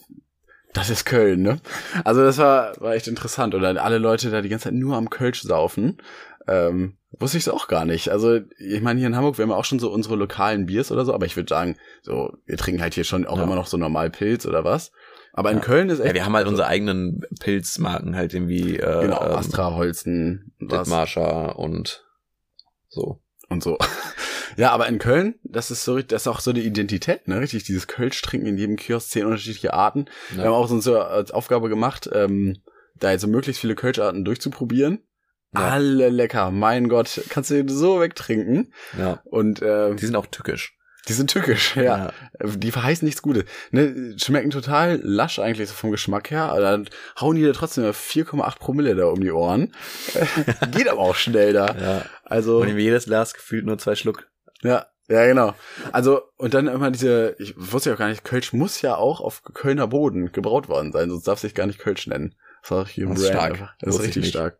[0.78, 1.60] das ist Köln, ne?
[2.04, 3.54] Also das war, war echt interessant.
[3.54, 5.98] Und dann alle Leute da die ganze Zeit nur am Kölsch saufen.
[6.46, 8.08] Ähm, wusste ich es auch gar nicht.
[8.10, 10.90] Also ich meine, hier in Hamburg, wir haben ja auch schon so unsere lokalen Biers
[10.90, 13.42] oder so, aber ich würde sagen, so, wir trinken halt hier schon auch Ja.
[13.44, 14.92] immer noch so normal Pilz oder was.
[15.34, 15.62] Aber in Ja.
[15.64, 16.08] Köln ist echt.
[16.08, 20.52] Ja, wir haben halt also, unsere eigenen Pilzmarken halt irgendwie, äh, Genau, ähm, Astra, Holsten,
[20.58, 20.84] was.
[20.84, 22.04] Dithmarscher und
[22.88, 23.20] so.
[23.48, 23.78] Und so.
[24.56, 27.38] Ja, aber in Köln, das ist so, das ist auch so die Identität, ne?
[27.38, 30.06] Richtig, dieses Kölsch trinken in jedem Kiosk zehn unterschiedliche Arten.
[30.30, 30.56] Wir haben Ja.
[30.56, 32.56] auch so als Aufgabe gemacht, ähm,
[32.96, 35.00] da jetzt so möglichst viele Kölscharten durchzuprobieren.
[35.54, 35.60] Ja.
[35.68, 38.72] Alle lecker, mein Gott, kannst du so wegtrinken.
[38.98, 39.20] ja.
[39.26, 40.76] Und äh, Die sind auch tückisch.
[41.08, 42.12] Die sind tückisch, ja.
[42.42, 43.44] Die verheißen nichts Gutes.
[43.70, 46.44] Ne, schmecken total lasch eigentlich so vom Geschmack her.
[46.44, 46.88] Aber dann
[47.20, 49.74] hauen die da trotzdem 4,8 Promille da um die Ohren.
[50.70, 51.74] Geht aber auch schnell da.
[51.74, 52.04] Ja.
[52.24, 54.28] Also, Und jedes Glas gefühlt nur zwei Schluck.
[54.62, 55.54] ja, Ja, genau.
[55.92, 59.20] Also, und dann immer diese, ich wusste ja auch gar nicht, Kölsch muss ja auch
[59.20, 62.34] auf Kölner Boden gebraut worden sein, sonst darf sich gar nicht Kölsch nennen.
[62.62, 63.74] Das war hier Das ist stark.
[63.80, 64.58] Das ist richtig stark.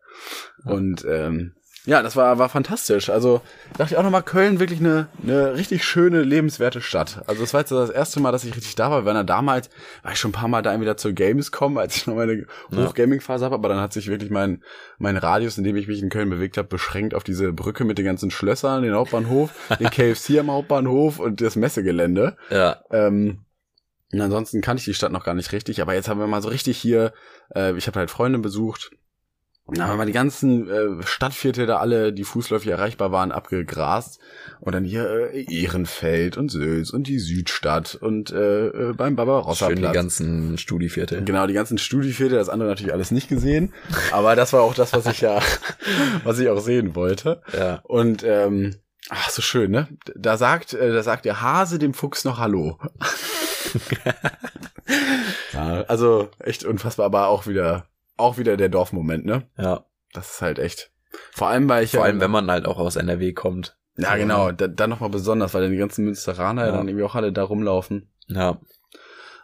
[0.64, 3.08] Und ähm, ja, das war, war fantastisch.
[3.08, 3.40] Also
[3.76, 7.22] dachte ich auch nochmal, Köln wirklich eine, eine richtig schöne, lebenswerte Stadt.
[7.26, 9.06] Also das war jetzt das erste Mal, dass ich richtig da war.
[9.06, 9.70] Ja damals,
[10.02, 13.44] war ich schon ein paar Mal da wieder zur Gamescom, als ich noch meine Hoch-Gaming-Phase
[13.44, 14.62] habe, aber dann hat sich wirklich mein,
[14.98, 17.98] mein Radius, in dem ich mich in Köln bewegt habe, beschränkt auf diese Brücke mit
[17.98, 22.36] den ganzen Schlössern, den Hauptbahnhof, den KFC am Hauptbahnhof und das Messegelände.
[22.50, 22.82] Ja.
[22.90, 23.44] Ähm,
[24.12, 26.42] und ansonsten kannte ich die Stadt noch gar nicht richtig, aber jetzt haben wir mal
[26.42, 27.12] so richtig hier,
[27.54, 28.90] äh, ich habe halt Freunde besucht,
[29.76, 34.18] dann haben wir die ganzen äh, Stadtviertel da alle, die fußläufig erreichbar waren, abgegrast.
[34.60, 39.66] Und dann hier äh, Ehrenfeld und Sülz und die Südstadt und äh, äh, beim Barbarossa
[39.66, 41.22] Schön die ganzen Studiviertel.
[41.22, 43.74] Genau, die ganzen Studiviertel, das andere natürlich alles nicht gesehen.
[44.12, 45.40] Aber das war auch das, was ich ja,
[46.24, 47.42] was ich auch sehen wollte.
[47.56, 47.80] Ja.
[47.84, 48.76] Und ähm,
[49.10, 49.88] ach, so schön, ne?
[50.16, 52.78] Da sagt, äh, da sagt der Hase dem Fuchs noch Hallo.
[55.52, 57.84] ja, also echt unfassbar, aber auch wieder,
[58.18, 59.44] auch wieder der Dorfmoment, ne?
[59.56, 59.84] Ja.
[60.12, 60.90] Das ist halt echt.
[61.32, 63.76] Vor allem, weil ich Vor ja, allem, wenn man halt auch aus NRW kommt.
[63.96, 66.72] ja genau, da, dann nochmal besonders, weil dann die ganzen Münsteraner ja.
[66.72, 68.10] Dann irgendwie auch alle da rumlaufen.
[68.28, 68.60] Ja.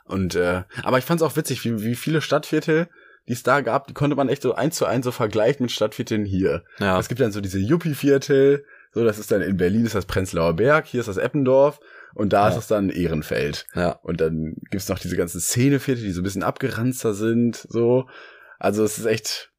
[0.04, 2.88] Und äh, aber ich fand es auch witzig, wie, wie viele Stadtviertel,
[3.26, 5.72] die es da gab, die konnte man echt so eins zu eins so vergleichen mit
[5.72, 6.64] Stadtvierteln hier.
[6.78, 6.98] Ja.
[6.98, 10.54] Es gibt dann so diese Yuppie-Viertel, so das ist dann in Berlin ist das Prenzlauer
[10.54, 11.80] Berg, hier ist das Eppendorf
[12.14, 12.48] und da Ja.
[12.50, 13.66] ist es dann Ehrenfeld.
[13.74, 13.92] Ja.
[14.02, 18.06] Und dann gibt's noch diese ganzen Szeneviertel, die so ein bisschen abgeranzter sind, so.
[18.64, 19.52] Also es ist echt,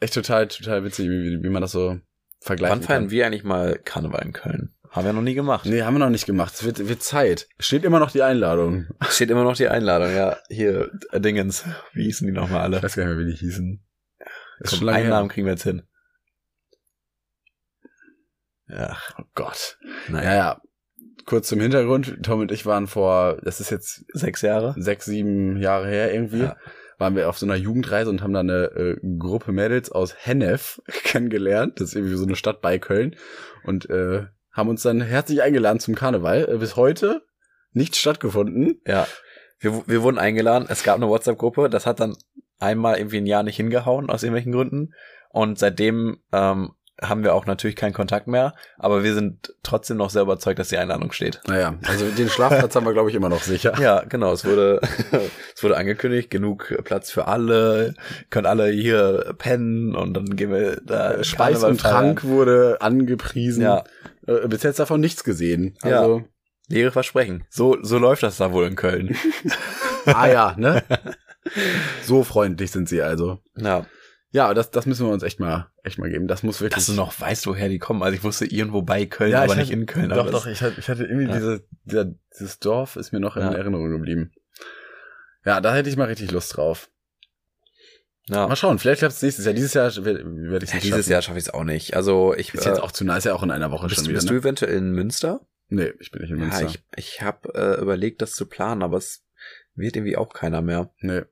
[0.00, 1.98] echt total, total witzig, wie, wie man das so
[2.40, 4.74] vergleichen Wann feiern wir eigentlich mal Karneval in Köln?
[4.90, 5.66] Haben wir noch nie gemacht.
[5.66, 6.54] Nee, haben wir noch nicht gemacht.
[6.54, 7.46] Es wird, wird Zeit.
[7.58, 8.86] Steht immer noch die Einladung.
[9.10, 10.38] Steht immer noch die Einladung, ja.
[10.48, 11.64] Hier, äh, Dingens.
[11.92, 12.78] Wie hießen die nochmal alle?
[12.78, 13.84] Ich weiß gar nicht mehr, wie die hießen.
[14.60, 15.14] Ist Komm, schon lange einen her.
[15.16, 15.82] Namen kriegen wir jetzt hin.
[18.68, 19.78] Ja, Oh Gott.
[20.08, 20.30] naja.
[20.30, 20.62] Ja, ja.
[21.26, 22.22] Kurz zum Hintergrund.
[22.22, 24.74] Tom und ich waren vor, das ist jetzt Sechs Jahre?
[24.78, 26.56] sechs, sieben Jahre her irgendwie, Ja.
[26.98, 30.82] Waren wir auf so einer Jugendreise und haben da eine äh, Gruppe Mädels aus Hennef
[31.04, 31.80] kennengelernt.
[31.80, 33.16] Das ist irgendwie so eine Stadt bei Köln.
[33.64, 36.48] Und äh, haben uns dann herzlich eingeladen zum Karneval.
[36.48, 37.22] Äh, bis heute
[37.72, 38.80] nichts stattgefunden.
[38.86, 39.06] Ja.
[39.60, 40.66] Wir, wir wurden eingeladen.
[40.68, 41.70] Es gab eine WhatsApp-Gruppe.
[41.70, 42.16] Das hat dann
[42.58, 44.94] einmal irgendwie ein Jahr nicht hingehauen, aus irgendwelchen Gründen.
[45.30, 48.54] Und seitdem ähm, haben wir auch natürlich keinen Kontakt mehr.
[48.78, 51.40] Aber wir sind trotzdem noch sehr überzeugt, dass die Einladung steht.
[51.46, 53.74] Naja, also den Schlafplatz haben wir, glaube ich, immer noch sicher.
[53.80, 54.32] Ja, genau.
[54.32, 54.80] Es wurde,
[55.54, 57.94] es wurde angekündigt, genug Platz für alle,
[58.30, 61.80] können alle hier pennen und dann gehen wir da Speis Karneval und.
[61.80, 63.62] Trank wurde angepriesen.
[63.62, 63.84] Ja.
[64.26, 65.76] Äh, bis jetzt davon nichts gesehen.
[65.84, 66.00] Ja.
[66.00, 66.24] Also,
[66.68, 67.44] Leere Versprechen.
[67.48, 69.16] So, so läuft das da wohl in Köln.
[70.06, 70.82] ah ja, ne?
[72.02, 73.38] So freundlich sind sie also.
[73.56, 73.86] ja.
[74.30, 76.28] Ja, das, das müssen wir uns echt mal, echt mal geben.
[76.28, 76.74] Das muss wirklich.
[76.74, 78.02] Dass du noch weißt, woher die kommen.
[78.02, 80.08] Also ich wusste irgendwo bei Köln, Ja, aber ich nicht hatte- in Köln.
[80.10, 81.34] Doch, doch, ich hatte, ich hatte irgendwie Ja.
[81.34, 83.52] diese, dieser, dieses Dorf ist mir noch in Ja.
[83.52, 84.32] Erinnerung geblieben.
[85.46, 86.90] Ja, da hätte ich mal richtig Lust drauf.
[88.28, 88.46] Ja.
[88.46, 89.54] Mal schauen, vielleicht klappt es nächstes Jahr.
[89.54, 91.12] Dieses Jahr werde werd ich Ja, nicht dieses schaffen.
[91.12, 91.96] Jahr schaffe ich es auch nicht.
[91.96, 93.96] Also ich Ist äh, jetzt auch zu nah, ist ja auch in einer Woche bist,
[94.00, 94.16] schon wieder.
[94.16, 94.32] bist ne?
[94.32, 95.40] du eventuell in Münster?
[95.70, 96.62] Nee, ich bin nicht in Münster.
[96.64, 99.24] Ja, ich, ich habe äh, überlegt, das zu planen, aber es
[99.74, 100.90] wird irgendwie auch keiner mehr.
[101.00, 101.22] nee.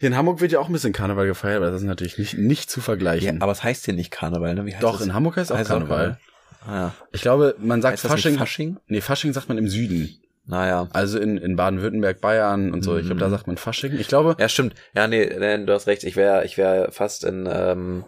[0.00, 2.36] Hier in Hamburg wird ja auch ein bisschen Karneval gefeiert, aber das ist natürlich nicht,
[2.36, 3.40] nicht zu Ja, vergleichen.
[3.42, 4.66] aber es heißt hier nicht Karneval, ne?
[4.66, 5.06] Wie heißt Doch, das?
[5.06, 6.18] in Hamburg heißt auch Heißt auch Karneval.
[6.66, 6.94] Ah, ja.
[7.12, 8.36] Ich glaube, man sagt Heißt Fasching.
[8.38, 8.78] Fasching?
[8.88, 10.18] Nee, Fasching sagt man im Süden.
[10.46, 10.88] Naja.
[10.92, 12.98] Also in, in Baden-Württemberg, Bayern und so.
[12.98, 13.30] Ich glaube, da Mhm.
[13.32, 13.98] sagt man Fasching.
[13.98, 14.74] Ich glaube, Ja, stimmt.
[14.94, 16.04] Ja, nee, nee du hast recht.
[16.04, 18.04] Ich wäre ich wär fast in, ähm,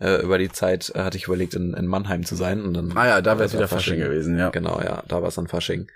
[0.00, 2.62] äh, über die Zeit äh, hatte ich überlegt, in, in Mannheim zu sein.
[2.62, 4.50] Und dann ah ja, da wäre es wieder Fasching gewesen, ja.
[4.50, 5.88] Genau, ja, da war es dann Fasching.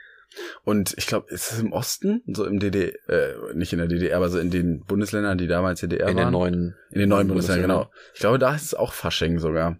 [0.64, 2.22] Und ich glaube, ist es im Osten?
[2.26, 5.80] So im DDR, äh, nicht in der DDR, aber so in den Bundesländern, die damals
[5.80, 6.26] DDR in waren.
[6.26, 6.76] den neuen.
[6.90, 7.88] in den neuen Bundesländern, Bundesländern.
[7.88, 8.12] genau.
[8.14, 9.78] Ich glaube, da ist es auch Fasching sogar.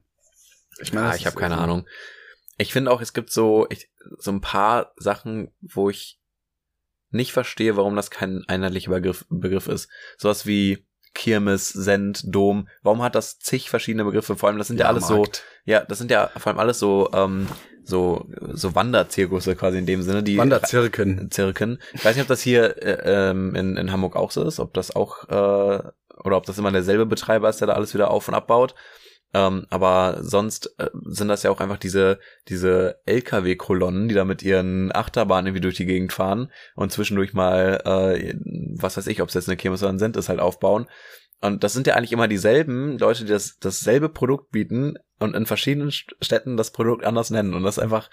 [0.80, 1.86] Ich das Ah, ich habe keine Ahnung.
[2.58, 6.20] Ich finde auch, es gibt so, ich, so ein paar Sachen, wo ich
[7.10, 9.88] nicht verstehe, warum das kein einheitlicher Begriff, Begriff ist.
[10.16, 12.68] Sowas wie Kirmes, Send, Dom.
[12.82, 14.36] Warum hat das zig verschiedene Begriffe?
[14.36, 15.44] Vor allem, das sind ja, alles so, Jahrmarkt.
[15.64, 17.48] ja, das sind ja vor allem alles so, ähm,
[17.84, 21.30] so, so Wanderzirkusse quasi in dem Sinne, die Wanderzirken.
[21.30, 21.78] Zirken.
[21.92, 24.72] Ich weiß nicht, ob das hier äh, ähm, in, in Hamburg auch so ist, ob
[24.74, 25.82] das auch äh,
[26.22, 28.74] oder ob das immer derselbe Betreiber ist, der da alles wieder auf und abbaut.
[29.32, 34.42] Ähm, aber sonst äh, sind das ja auch einfach diese diese LKW-Kolonnen, die da mit
[34.42, 38.34] ihren Achterbahnen irgendwie durch die Gegend fahren und zwischendurch mal äh,
[38.76, 40.86] was weiß ich, ob es jetzt eine Kirmes oder ein Send ist, halt aufbauen.
[41.40, 45.46] Und das sind ja eigentlich immer dieselben Leute, die das dasselbe Produkt bieten und in
[45.46, 47.54] verschiedenen St- Städten das Produkt anders nennen.
[47.54, 48.10] Und das ist einfach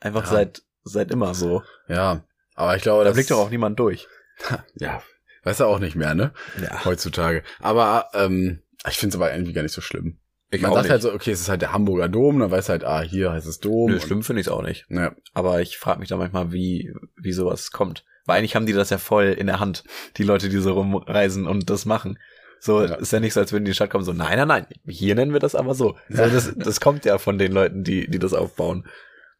[0.00, 0.30] einfach Ja.
[0.30, 1.62] seit seit immer so.
[1.88, 2.24] Ja.
[2.54, 4.06] Aber ich glaube, Da blickt doch auch niemand durch.
[4.74, 5.02] Ja.
[5.42, 6.32] Weiß er auch nicht mehr, ne?
[6.62, 6.84] Ja.
[6.84, 7.42] Heutzutage.
[7.60, 10.18] Aber ähm, ich finde es aber irgendwie gar nicht so schlimm.
[10.56, 10.90] Ich Man sagt nicht.
[10.92, 13.46] halt so, okay, es ist halt der Hamburger Dom, dann weiß halt, ah, hier heißt
[13.46, 13.90] es Dom.
[13.90, 14.86] Nö, schlimm finde ich es auch nicht.
[14.88, 15.12] Ja.
[15.32, 18.04] Aber ich frage mich da manchmal, wie, wie sowas kommt.
[18.26, 19.84] Weil eigentlich haben die das ja voll in der Hand,
[20.16, 22.18] die Leute, die so rumreisen und das machen.
[22.60, 22.94] So, Ja.
[22.94, 24.66] ist ja nicht so, als würden die in die Stadt kommen, so, nein, nein, nein,
[24.86, 25.96] hier nennen wir das aber so.
[26.08, 28.86] so das, das kommt ja von den Leuten, die, die das aufbauen.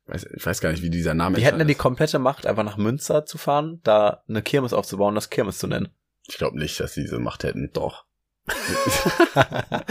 [0.06, 1.78] Weiß, ich weiß gar nicht, wie dieser Name Die hätten ja die ist.
[1.78, 5.66] komplette Macht, einfach nach Münster zu fahren, da eine Kirmes aufzubauen, und das Kirmes zu
[5.66, 5.88] nennen.
[6.28, 7.70] Ich glaube nicht, dass die diese Macht hätten.
[7.72, 8.04] Doch.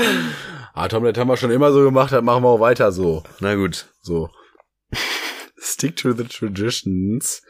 [0.75, 3.23] Ah, Tom, das haben wir schon immer so gemacht, das machen wir auch weiter so.
[3.39, 3.85] Na gut.
[4.01, 4.31] So.
[5.57, 7.43] Stick to the traditions.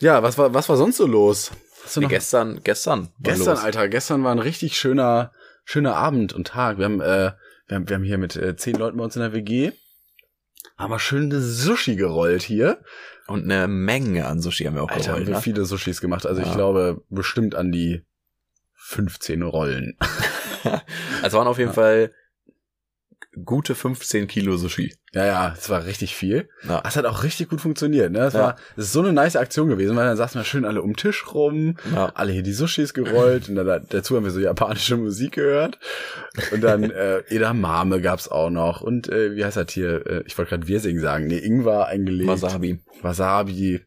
[0.00, 1.52] Ja, was war, was war sonst so los?
[1.96, 3.08] Nee, gestern, gestern.
[3.20, 3.60] Gestern, los.
[3.64, 5.32] Alter, gestern war ein richtig schöner,
[5.64, 6.78] schöner Abend und Tag.
[6.78, 7.32] Wir haben, äh,
[7.68, 9.72] wir haben, wir haben hier mit äh, zehn Leuten bei uns in der WG,
[10.76, 12.82] haben wir schön eine Sushi gerollt hier.
[13.28, 15.40] Und eine Menge an Sushi haben wir auch Alter, haben gerollt, wir ne?
[15.42, 16.26] viele Sushis gemacht.
[16.26, 16.54] Also ich Ja.
[16.54, 18.02] glaube, bestimmt an die
[18.88, 19.96] 15 Rollen.
[21.22, 21.74] Also waren auf jeden Ja.
[21.74, 22.12] Fall
[23.44, 24.94] gute 15 Kilo Sushi.
[25.12, 26.48] Ja, ja, es war richtig viel.
[26.68, 26.80] Ja.
[26.80, 28.20] Das hat auch richtig gut funktioniert, ne?
[28.20, 28.40] Es Ja.
[28.40, 30.90] war, es ist so eine nice Aktion gewesen, weil dann saßen wir schön alle um
[30.90, 32.10] den Tisch rum, Ja.
[32.14, 35.78] alle hier die Sushis gerollt und dann, dazu haben wir so japanische Musik gehört.
[36.50, 40.04] Und dann äh, Edamame gab's auch noch und äh, wie heißt das hier?
[40.06, 41.28] Äh, ich wollte gerade Wirsing sagen.
[41.28, 42.28] Nee, Ingwer eingelegt.
[42.28, 42.80] Wasabi.
[43.02, 43.80] Wasabi.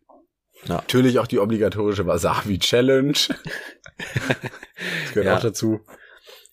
[0.66, 0.76] Ja.
[0.76, 3.14] Natürlich auch die obligatorische Wasabi-Challenge.
[3.14, 3.30] das
[5.14, 5.38] gehört Ja.
[5.38, 5.82] auch dazu.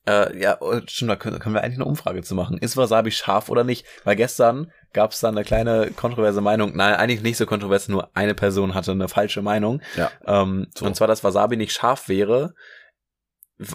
[0.07, 2.57] Äh, ja, oh, stimmt, da können, können wir eigentlich eine Umfrage zu machen.
[2.57, 3.85] Ist Wasabi scharf oder nicht?
[4.05, 6.75] Weil gestern gab es da eine kleine kontroverse Meinung.
[6.75, 9.83] Nein, eigentlich nicht so kontrovers, nur eine Person hatte eine falsche Meinung.
[9.97, 10.11] Ja.
[10.27, 10.87] Ähm, So.
[10.87, 12.55] Und zwar, dass Wasabi nicht scharf wäre.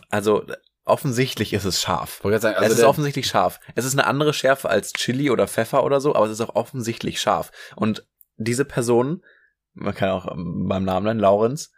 [0.09, 0.43] Also
[0.85, 2.21] offensichtlich ist es scharf.
[2.23, 3.59] Sagen, also es ist offensichtlich scharf.
[3.75, 6.55] Es ist eine andere Schärfe als Chili oder Pfeffer oder so, aber es ist auch
[6.55, 7.51] offensichtlich scharf.
[7.75, 9.23] Und diese Person,
[9.73, 11.71] man kann auch ähm, beim Namen nennen, Laurenz,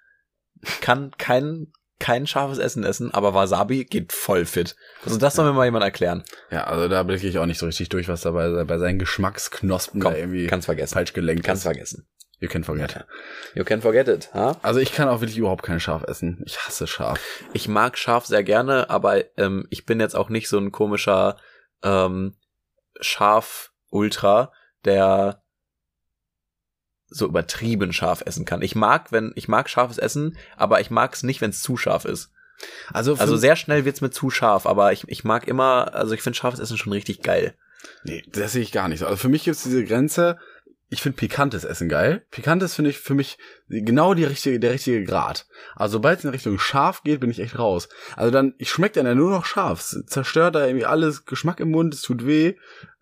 [0.82, 4.76] kann kein, kein scharfes Essen essen, aber Wasabi geht voll fit.
[5.04, 6.24] Also das soll mir mal jemand erklären.
[6.52, 10.02] Ja, also da blicke ich auch nicht so richtig durch, was da bei, seinen Geschmacksknospen
[10.02, 10.94] Komm, da irgendwie kannst vergessen.
[10.94, 11.72] falsch gelenkt Kannst ist.
[11.72, 12.08] vergessen.
[12.42, 13.06] You can forget.
[13.54, 14.58] You can forget it, ha?
[14.62, 16.44] Also ich kann auch wirklich überhaupt kein Schaf essen.
[16.46, 17.18] Ich hasse Schaf.
[17.54, 21.38] Ich mag scharf sehr gerne, aber ähm, ich bin jetzt auch nicht so ein komischer
[21.82, 22.36] ähm,
[23.00, 24.52] Schaf-Ultra,
[24.84, 25.42] der
[27.08, 28.62] so übertrieben scharf essen kann.
[28.62, 31.78] Ich mag, wenn ich mag scharfes Essen, aber ich mag es nicht, wenn es zu
[31.78, 32.32] scharf ist.
[32.92, 36.22] Also, Also sehr schnell wird's mir zu scharf, aber ich, ich mag immer, also ich
[36.22, 37.56] finde scharfes Essen schon richtig geil.
[38.04, 39.06] nee, das sehe ich gar nicht so.
[39.06, 40.38] Also für mich gibt's diese Grenze.
[40.90, 42.26] Ich finde pikantes Essen geil.
[42.30, 45.48] Pikantes finde ich für mich genau die richtige, der richtige Grad.
[45.76, 47.90] Also sobald es in Richtung scharf geht, bin ich echt raus.
[48.16, 49.80] Also dann, ich schmecke dann ja nur noch scharf.
[49.82, 52.54] Es zerstört da irgendwie alles Geschmack im Mund, es tut weh.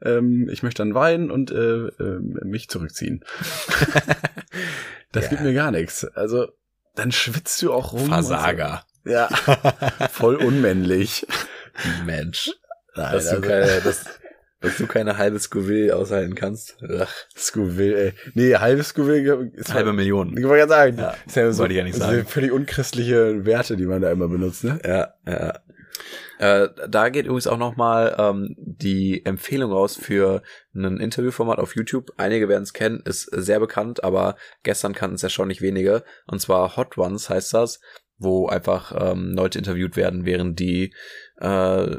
[0.02, 3.24] Ähm, ich möchte dann weinen und äh, äh, mich zurückziehen.
[5.12, 5.30] das Ja.
[5.30, 6.06] gibt mir gar nichts.
[6.06, 6.48] Also
[6.96, 8.08] dann schwitzt du auch rum.
[8.08, 8.86] Versager.
[9.04, 9.12] So.
[9.12, 9.28] Ja,
[10.12, 11.28] voll unmännlich.
[12.06, 12.52] Mensch.
[12.96, 14.06] Nein, Dass du also- keine, dass,
[14.64, 16.78] dass du keine halbe Scoville aushalten kannst.
[17.00, 18.14] Ach, Scoville, ey.
[18.34, 20.36] Nee, halbes Scoville ist halbe Million.
[20.36, 22.16] Ich wollte gerade sagen, Ja, ist ja so, wollte ich ja nicht sagen.
[22.16, 24.80] sind völlig unchristliche Werte, die man da immer benutzt, ne?
[24.84, 25.60] Ja, ja.
[26.40, 30.42] Äh, da geht übrigens auch nochmal ähm, die Empfehlung raus für
[30.74, 32.12] ein Interviewformat auf YouTube.
[32.18, 36.04] Einige werden es kennen, ist sehr bekannt, aber gestern kannten es erstaunlich wenige.
[36.26, 37.80] Und zwar Hot Ones heißt das,
[38.18, 40.94] wo einfach ähm, Leute interviewt werden, während die
[41.40, 41.98] äh,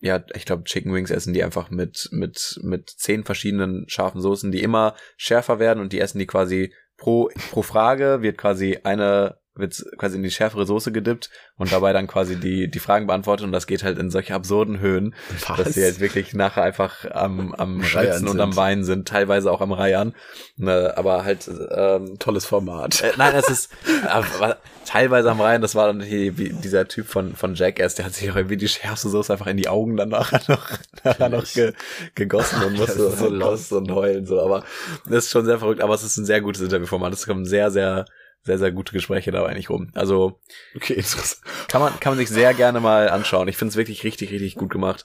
[0.00, 4.52] ja, ich glaube, Chicken Wings essen die einfach mit, mit, mit zehn verschiedenen scharfen Soßen,
[4.52, 9.38] die immer schärfer werden und die essen die quasi pro, pro Frage wird quasi eine,
[9.56, 13.46] wird quasi in die schärfere Soße gedippt und dabei dann quasi die, die Fragen beantwortet
[13.46, 15.14] und das geht halt in solche absurden Höhen,
[15.56, 19.60] dass sie halt wirklich nachher einfach am, am Schwitzen und am Weinen sind, teilweise auch
[19.60, 20.14] am Reiern,
[20.56, 23.02] ne, aber halt, ähm, Tolles Format.
[23.02, 23.70] äh, nein, es ist
[24.08, 28.06] aber teilweise am Reihen, das war dann hier, wie dieser Typ von, von Jackass, der
[28.06, 30.70] hat sich auch irgendwie die schärfste Soße einfach in die Augen dann nachher noch,
[31.04, 31.72] nachher noch ge,
[32.14, 34.64] gegossen und musste Das so kosten und heulen, so, aber
[35.06, 37.70] das ist schon sehr verrückt, aber es ist ein sehr gutes Interviewformat, es kommen sehr,
[37.70, 38.06] sehr,
[38.46, 39.90] sehr, sehr gute Gespräche dabei nicht rum.
[39.94, 40.40] Also,
[40.74, 41.42] Okay, interessant.
[41.68, 43.48] kann man, kann man sich sehr gerne mal anschauen.
[43.48, 45.04] Ich finde es wirklich richtig, richtig gut gemacht.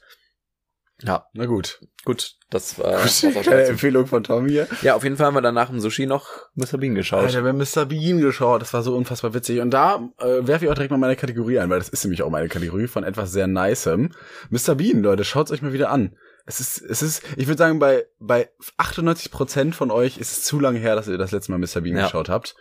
[1.04, 1.80] Ja, Na gut.
[2.06, 3.27] gut, das war, dazu.
[3.51, 4.67] Empfehlung von Tom hier.
[4.84, 6.77] Ja, auf jeden Fall haben wir dann nach dem Sushi noch Mr.
[6.77, 7.23] Bean geschaut.
[7.23, 7.86] Alter, wir haben Mr.
[7.88, 9.62] Bean geschaut, das war so unfassbar witzig.
[9.62, 12.21] Und da äh, werfe ich auch direkt mal meine Kategorie ein, weil das ist nämlich
[12.21, 14.12] auch meine Kategorie von etwas sehr Nicem.
[14.51, 14.75] Mr.
[14.75, 16.15] Bean, Leute, schaut's euch mal wieder an.
[16.45, 20.60] Es ist, es ist, ich würde sagen, bei, bei 98% von euch ist es zu
[20.60, 21.82] lange her, dass ihr das letzte Mal Mr.
[21.82, 22.04] Bean Ja.
[22.06, 22.56] geschaut habt.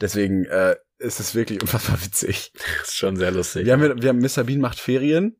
[0.00, 2.52] Deswegen äh, ist es wirklich unfassbar witzig.
[2.54, 3.66] Das ist schon sehr lustig.
[3.66, 4.44] Wir haben, wir haben Mr.
[4.44, 5.36] Bean macht Ferien.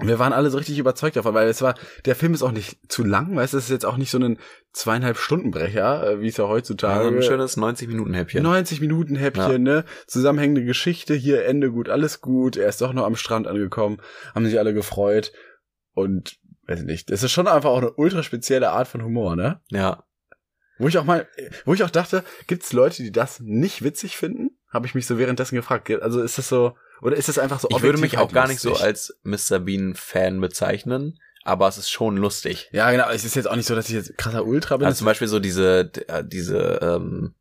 [0.00, 2.50] Und Wir waren alle so richtig überzeugt davon, weil es war, der Film ist auch
[2.50, 4.40] nicht zu lang, weißt du, es ist jetzt auch nicht so ein
[4.72, 7.04] zweieinhalb Stunden Brecher, äh, wie es ja heutzutage.
[7.04, 8.42] Also ein schönes 90-Minuten-Häppchen.
[8.42, 9.74] 90 Minuten Häppchen, Ja.
[9.74, 9.84] ne?
[10.08, 12.56] Zusammenhängende Geschichte, hier Ende gut, alles gut.
[12.56, 13.98] Er ist doch noch am Strand angekommen,
[14.34, 15.30] haben sich alle gefreut.
[15.96, 19.60] und weiß nicht, das ist schon einfach auch eine ultra spezielle Art von Humor, ne?
[19.70, 20.04] Ja.
[20.78, 21.28] Wo ich auch mal,
[21.64, 24.58] wo ich auch dachte, gibt's Leute, die das nicht witzig finden?
[24.70, 25.90] Habe ich mich so währenddessen gefragt.
[26.02, 28.60] Also ist das so, oder ist das einfach so Ich würde mich auch gar nicht
[28.60, 28.86] so lustig?
[28.86, 29.60] als Mr.
[29.60, 32.70] Bean-Fan bezeichnen, aber es ist schon lustig.
[32.72, 33.08] Ja, genau.
[33.10, 34.86] Es ist jetzt auch nicht so, dass ich jetzt krasser Ultra bin.
[34.86, 37.34] Also zum Beispiel so diese, äh, diese, ähm,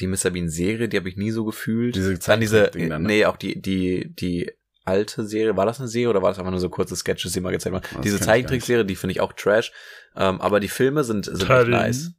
[0.00, 0.30] die Mr.
[0.30, 1.94] Bean-Serie, die habe ich nie so gefühlt.
[1.94, 2.98] Diese Dann diese, dann, ne?
[2.98, 4.50] nee, auch die, die, die
[4.90, 7.40] alte Serie, war das eine Serie oder war das einfach nur so kurze Sketches, die
[7.40, 7.82] mal gezeigt waren?
[7.92, 9.72] Das diese Zeichentrickserie, die finde ich auch trash,
[10.16, 12.12] ähm, aber die Filme sind, sind echt nice.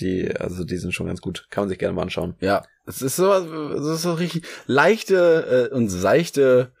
[0.00, 1.46] Die, also die sind schon ganz gut.
[1.50, 2.34] Kann man sich gerne mal anschauen.
[2.40, 6.72] Ja, es ist so, es ist so richtig leichte äh, und seichte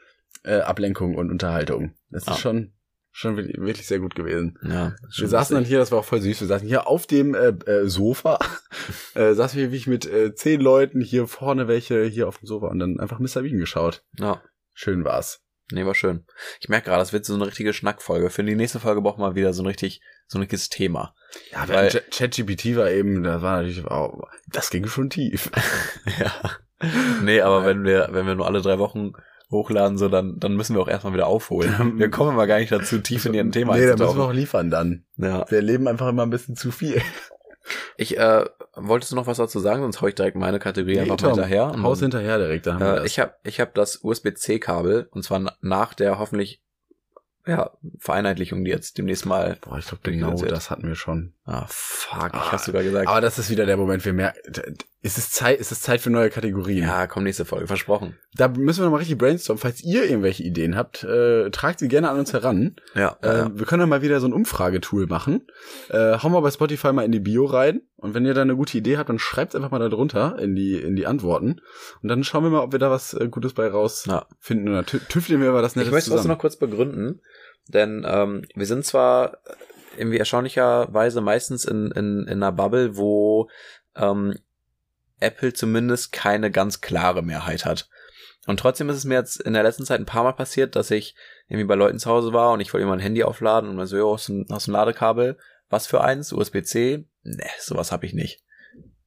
[0.44, 1.94] äh, Ablenkung und Unterhaltung.
[2.10, 2.32] Das Ah.
[2.32, 2.72] ist schon
[3.18, 4.58] schon wirklich, wirklich sehr gut gewesen.
[4.62, 7.34] Ja, Wir saßen dann hier, das war auch voll süß, wir saßen hier auf dem
[7.34, 8.38] äh, äh, Sofa,
[9.14, 12.46] äh, saßen wir wie ich mit äh, zehn Leuten hier vorne welche hier auf dem
[12.46, 13.40] Sofa und dann einfach Mr.
[13.40, 14.02] Bean geschaut.
[14.18, 14.42] Ja,
[14.78, 15.40] Schön war's.
[15.72, 16.26] nee, war schön.
[16.60, 18.28] Ich merke gerade, das wird so eine richtige Schnackfolge.
[18.28, 21.14] Für die nächste Folge brauchen wir mal wieder so ein richtig, so ein richtiges Thema.
[21.50, 24.22] Ja, Weil- ChatGPT war eben, das war natürlich, oh,
[24.52, 25.50] das ging schon tief.
[26.20, 26.30] ja.
[27.22, 29.12] Nee, aber wenn wir, wenn wir nur alle drei Wochen
[29.50, 31.98] hochladen, so, dann, dann müssen wir auch erstmal wieder aufholen.
[31.98, 34.32] Wir kommen mal gar nicht dazu, tief in ihren Thema nee, da müssen wir auch
[34.32, 35.06] liefern dann.
[35.16, 35.50] Ja.
[35.50, 37.00] Wir erleben einfach immer ein bisschen zu viel.
[37.96, 38.44] Ich, äh,
[38.74, 39.82] wolltest du noch was dazu sagen?
[39.82, 41.82] Sonst hau ich direkt meine Kategorie einfach mal Tom, hinterher.
[41.82, 43.06] Haus hinterher direkt, da haben wir Äh, das.
[43.06, 46.62] ich habe ich hab das USB-C-Kabel und zwar na- nach der hoffentlich
[47.48, 49.56] ja, Vereinheitlichung, die jetzt demnächst mal.
[49.60, 50.48] Boah, ich glaube, Genau das.
[50.48, 51.32] das hatten wir schon.
[51.44, 53.06] Ah, fuck, ich Ah, hab's sogar gesagt.
[53.06, 54.38] Aber das ist wieder der Moment, wir merken,
[55.02, 56.82] ist es Zeit, ist es Zeit für neue Kategorien.
[56.82, 58.16] ja, komm, nächste Folge, versprochen.
[58.34, 59.60] Da müssen wir noch mal richtig brainstormen.
[59.60, 62.76] Falls ihr irgendwelche Ideen habt, äh, tragt sie gerne an uns heran.
[62.94, 63.50] Ja, Äh, ja.
[63.54, 65.46] Wir können dann mal wieder so ein Umfragetool machen.
[65.90, 67.82] Äh, hauen wir bei Spotify mal in die Bio rein.
[67.96, 70.54] Und wenn ihr da eine gute Idee habt, dann schreibt einfach mal da drunter in
[70.56, 71.60] die, in die Antworten.
[72.02, 74.26] Und dann schauen wir mal, ob wir da was äh, Gutes bei raus Ja.
[74.50, 76.34] Oder tü tüfteln wir mal das Nettes Ich möchte das zusammen.
[76.34, 77.20] noch kurz begründen,
[77.68, 79.38] denn ähm, wir sind zwar
[79.96, 83.48] irgendwie erstaunlicherweise meistens in, in, in einer Bubble, wo
[83.96, 84.34] ähm,
[85.20, 87.88] Apple zumindest keine ganz klare Mehrheit hat.
[88.46, 90.90] Und trotzdem ist es mir jetzt in der letzten Zeit ein paar Mal passiert, dass
[90.90, 91.16] ich
[91.48, 93.86] irgendwie bei Leuten zu Hause war und ich wollte immer ein Handy aufladen und man
[93.86, 95.36] so, jo, hast du ein, hast du ein Ladekabel?
[95.68, 96.32] Was für eins?
[96.32, 97.06] USB-C?
[97.24, 98.42] Ne, sowas habe ich nicht.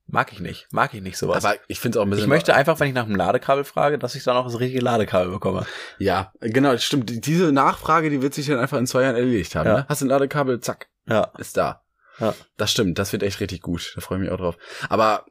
[0.07, 0.67] Mag ich nicht.
[0.71, 1.45] Mag ich nicht sowas.
[1.45, 2.23] Aber ich finde es auch ein bisschen.
[2.25, 4.81] ich möchte einfach, wenn ich nach einem Ladekabel frage, dass ich dann auch das richtige
[4.81, 5.67] Ladekabel bekomme.
[5.99, 7.09] Ja, genau, das stimmt.
[7.11, 9.67] Die- Diese Nachfrage, die wird sich dann einfach in zwei Jahren erledigt haben.
[9.67, 9.77] Ja.
[9.77, 9.85] Ne?
[9.87, 11.31] Hast du ein Ladekabel, zack, Ja.
[11.37, 11.83] ist da.
[12.19, 12.33] Ja.
[12.57, 13.93] Das stimmt, das wird echt richtig gut.
[13.95, 14.57] Da freue ich mich auch drauf.
[14.89, 15.25] Aber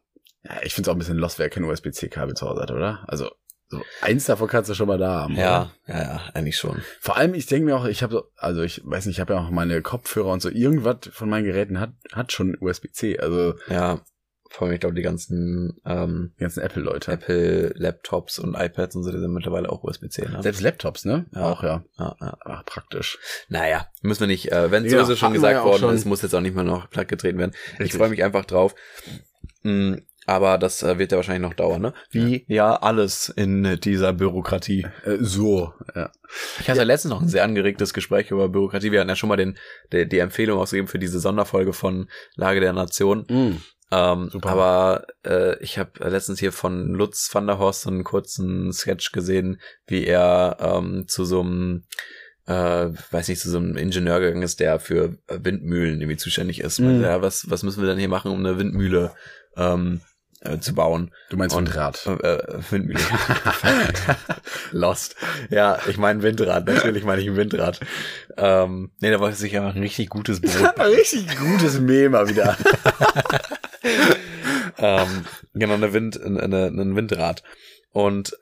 [0.49, 3.05] ja, ich finde es auch ein bisschen lost, wer kein USB-C-Kabel zu Hause hat, oder?
[3.07, 3.31] Also
[3.71, 5.37] so eins davon kannst du schon mal da haben.
[5.37, 5.95] Ja, Oder?
[5.95, 6.81] ja, ja, eigentlich schon.
[7.01, 9.35] Vor allem, ich denke mir auch, ich habe so, also ich weiß nicht, ich habe
[9.35, 10.49] ja auch meine Kopfhörer und so.
[10.49, 13.19] Irgendwas von meinen Geräten hat hat schon USB-C.
[13.19, 14.01] Also Ja,
[14.51, 17.13] vor allem, ich glaube, die ganzen ähm, die ganzen Apple-Leute.
[17.13, 20.23] Apple-Laptops und iPads und so, die sind mittlerweile auch USB-C.
[20.27, 20.43] Ne?
[20.43, 21.27] Selbst Laptops, ne?
[21.35, 21.43] Ja.
[21.53, 21.85] Auch ja.
[21.99, 22.39] Ja, ja.
[22.47, 23.19] Ach, praktisch.
[23.51, 25.95] Naja, müssen wir nicht, äh, wenn Ja, sowieso schon hatten wir gesagt ja worden schon.
[25.95, 27.53] ist, muss jetzt auch nicht mehr noch platt getreten werden.
[27.75, 27.99] Ich Richtig.
[27.99, 28.75] freue mich einfach drauf.
[29.63, 29.97] Mm,
[30.29, 31.95] aber das äh, wird ja wahrscheinlich noch dauern, ne?
[32.11, 34.87] Wie ja alles in dieser Bürokratie.
[35.05, 36.11] Äh, so, ja.
[36.61, 38.93] Ich hatte letztens noch ein sehr angeregtes Gespräch über Bürokratie.
[38.93, 39.57] Wir hatten ja schon mal den,
[39.91, 43.25] die, die Empfehlung ausgegeben für diese Sonderfolge von Lage der Nation.
[43.31, 43.63] Mm.
[43.91, 44.51] Ähm, Super.
[44.51, 49.13] aber äh, ich habe letztens hier von Lutz van der Horst so einen kurzen Sketch
[49.13, 51.85] gesehen, wie er ähm, zu so einem,
[52.47, 56.81] äh, weiß nicht, zu so einem Ingenieur gegangen ist, der für Windmühlen irgendwie zuständig ist.
[56.81, 59.15] Meinte, Ja, was, was müssen wir denn hier machen, um eine Windmühle
[59.57, 60.03] ähm,
[60.49, 61.13] äh, zu bauen?
[61.31, 62.07] Du meinst Und- Windrad.
[62.07, 63.01] Äh, äh, Windmühle.
[64.73, 65.17] Lost.
[65.51, 66.67] Ja, ich meine Windrad.
[66.67, 67.81] Natürlich meine ich ein Windrad.
[68.37, 72.29] Ähm, nee, da wollte sich einfach ein richtig gutes Brot Ein richtig gutes Meme mal
[72.29, 72.57] wieder.
[74.79, 75.25] ähm,
[75.55, 77.43] genau, eine Wind, eine, ein Windrad.
[77.93, 78.37] Und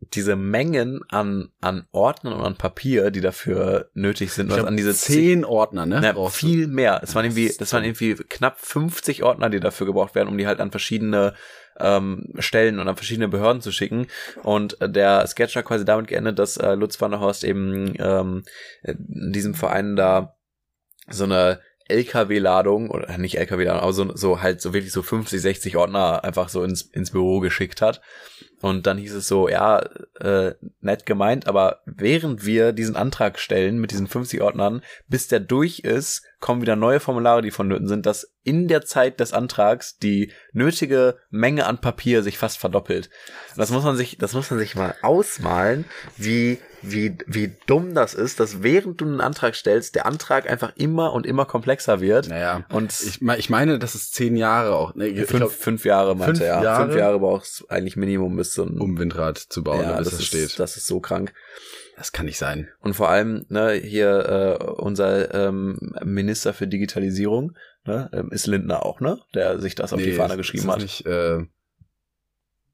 [0.00, 4.68] diese Mengen an, an Ordnern und an Papier, die dafür nötig sind, Ich was glaub,
[4.68, 6.00] an diese zehn Ordner, ne?
[6.02, 7.00] Na, viel mehr.
[7.02, 10.36] Es waren Das irgendwie, das waren irgendwie knapp 50 Ordner, die dafür gebraucht werden, um
[10.36, 11.34] die halt an verschiedene
[11.78, 14.06] ähm, Stellen und an verschiedene Behörden zu schicken.
[14.42, 17.94] Und äh, der Sketch hat quasi damit geendet, dass äh, Lutz van der Horst eben
[17.98, 18.44] ähm,
[18.82, 20.36] in diesem Verein da
[21.08, 25.76] so eine LKW-Ladung oder nicht LKW-Ladung, aber so, so halt so wirklich so 50, 60
[25.76, 28.00] Ordner einfach so ins, ins Büro geschickt hat.
[28.64, 29.80] Und dann hieß es so, ja,
[30.20, 35.40] äh, nett gemeint, aber während wir diesen Antrag stellen mit diesen 50 Ordnern, bis der
[35.40, 39.96] durch ist, kommen wieder neue Formulare, die vonnöten sind, dass in der Zeit des Antrags
[39.96, 43.08] die nötige Menge an Papier sich fast verdoppelt.
[43.56, 45.86] Das muss man sich, das muss man sich mal ausmalen,
[46.18, 50.72] wie, wie, wie dumm das ist, dass während du einen Antrag stellst, der Antrag einfach
[50.76, 52.28] immer und immer komplexer wird.
[52.28, 52.64] Naja.
[52.68, 54.94] Und Ich, ich meine, das ist zehn Jahre auch.
[54.94, 56.62] Ne, ich fünf, glaub, fünf Jahre meinte fünf er.
[56.62, 56.84] Jahre?
[56.84, 60.10] Fünf Jahre brauchst du eigentlich Minimum bis zum um Windrad zu bauen, ja, bis das,
[60.14, 60.58] das, ist, steht.
[60.58, 61.32] das ist so krank.
[61.96, 62.68] Das kann nicht sein.
[62.80, 68.84] Und vor allem, ne, hier äh, unser ähm, Minister für Digitalisierung, ne, ähm, ist Lindner
[68.84, 69.20] auch, ne?
[69.34, 70.82] Der sich das auf die Fahne ist- geschrieben ist das hat.
[70.82, 71.38] Nicht, äh,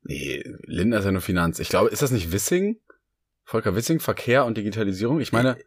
[0.03, 1.59] nee, Lindner ist ja nur Finanz.
[1.59, 2.81] Ich glaube, ist das nicht Wissing?
[3.45, 5.21] Volker Wissing, Verkehr und Digitalisierung?
[5.21, 5.59] Ich meine,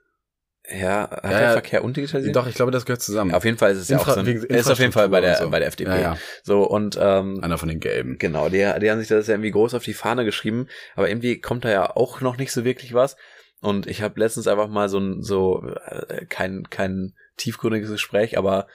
[0.69, 1.51] Ja, hat Ja, der ja.
[1.53, 2.33] Verkehr und Digitalisierung?
[2.33, 3.33] doch, ich glaube, das gehört zusammen.
[3.33, 5.19] Auf jeden Fall ist es ja Infra- auch so ein, ist auf jeden Fall bei
[5.19, 5.49] der, so.
[5.49, 5.89] bei der FDP.
[5.91, 6.17] Ja, ja.
[6.43, 8.17] So, und ähm, Einer von den Gelben.
[8.17, 11.41] Genau, die, die haben sich das ja irgendwie groß auf die Fahne geschrieben, aber irgendwie
[11.41, 13.17] kommt da ja auch noch nicht so wirklich was.
[13.59, 18.67] Und ich habe letztens einfach mal so ein so äh, kein kein tiefgründiges Gespräch, aber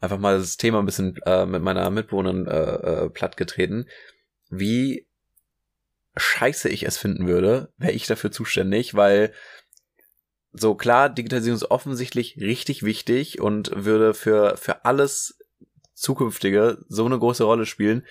[0.00, 3.88] einfach mal das Thema ein bisschen äh, mit meiner Mitbewohnerin äh, äh, plattgetreten,
[4.50, 5.06] wie
[6.16, 9.32] scheiße ich es finden würde, wäre ich dafür zuständig, weil
[10.58, 15.38] so klar, Digitalisierung ist offensichtlich richtig wichtig und würde für für alles
[15.94, 18.04] zukünftige so eine große Rolle spielen.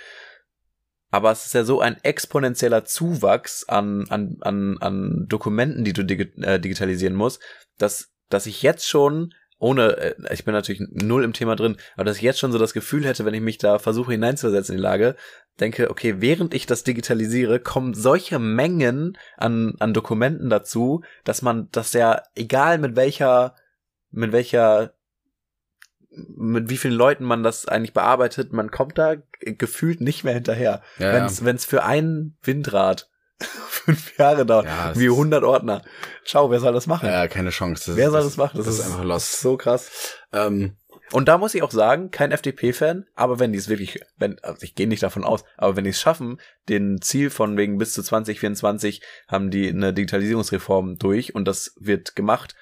[1.12, 6.04] Aber es ist ja so ein exponentieller Zuwachs an, an, an, an Dokumenten, die du
[6.04, 7.42] digi äh, digitalisieren musst,
[7.78, 12.06] dass, dass ich jetzt schon, ohne, äh, ich bin natürlich null im Thema drin, aber
[12.06, 14.78] dass ich jetzt schon so das Gefühl hätte, wenn ich mich da versuche hineinzusetzen in
[14.80, 15.16] die Lage,
[15.60, 21.70] denke, okay, während ich das digitalisiere, kommen solche Mengen an, an Dokumenten dazu, dass man
[21.72, 23.56] das ja, egal mit welcher,
[24.12, 24.94] mit welcher
[26.18, 30.82] mit wie vielen Leuten man das eigentlich bearbeitet, man kommt da gefühlt nicht mehr hinterher.
[30.98, 33.10] Ja, wenn's, wenn's für ein Windrad
[33.70, 35.82] fünf Jahre dauert, Ja, das wie ist- 100 Ordner.
[36.26, 37.08] Ciao, wer soll das machen?
[37.08, 37.92] ja, keine Chance.
[37.92, 38.58] Das, wer soll das machen?
[38.58, 39.40] Das, ist einfach lost.
[39.42, 39.90] so krass.
[40.34, 40.78] Ähm,
[41.12, 44.64] Und da muss ich auch sagen, kein FDP-Fan, aber wenn die es wirklich, wenn, also
[44.64, 47.94] ich gehe nicht davon aus, aber wenn die es schaffen, den Ziel von wegen bis
[47.94, 52.56] zu 2024 haben die eine Digitalisierungsreform durch und das wird gemacht,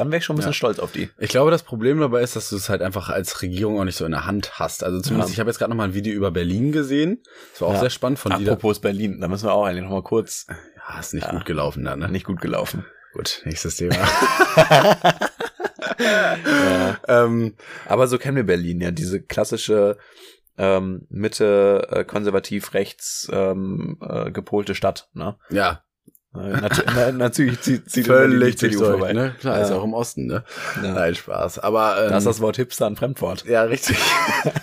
[0.00, 0.54] dann wäre ich schon ein bisschen Ja.
[0.54, 1.08] stolz auf die.
[1.18, 3.96] Ich glaube, das Problem dabei ist, dass du es halt einfach als Regierung auch nicht
[3.96, 4.82] so in der Hand hast.
[4.84, 5.34] Also zumindest, Ja.
[5.34, 7.22] ich habe jetzt gerade noch mal ein Video über Berlin gesehen.
[7.52, 7.80] Das war auch Ja.
[7.80, 8.52] sehr spannend von Dieter.
[8.52, 11.84] Apropos Berlin, da müssen wir auch eigentlich noch mal kurz, Ja, ist nicht gut gelaufen
[11.84, 12.08] da, ne?
[12.08, 12.84] nicht gut gelaufen.
[13.12, 13.96] Gut, nächstes Thema.
[17.08, 17.54] Ähm,
[17.86, 19.98] Aber so kennen wir Berlin ja, diese klassische
[20.58, 25.08] ähm, Mitte äh, konservativ rechts ähm, äh, gepolte Stadt.
[25.14, 25.36] Ne?
[25.50, 25.82] ja,
[26.32, 29.12] nat na, natürlich zieht, zieht immer die völlig CDU vorbei.
[29.12, 29.34] ne?
[29.40, 29.76] Klar, ist Ja.
[29.76, 30.44] auch im Osten, ne?
[30.82, 30.92] Ja.
[30.92, 31.58] Nein, Spaß.
[31.58, 33.44] Aber ähm, Da ist das Wort Hipster ein Fremdwort.
[33.46, 33.98] Ja, richtig.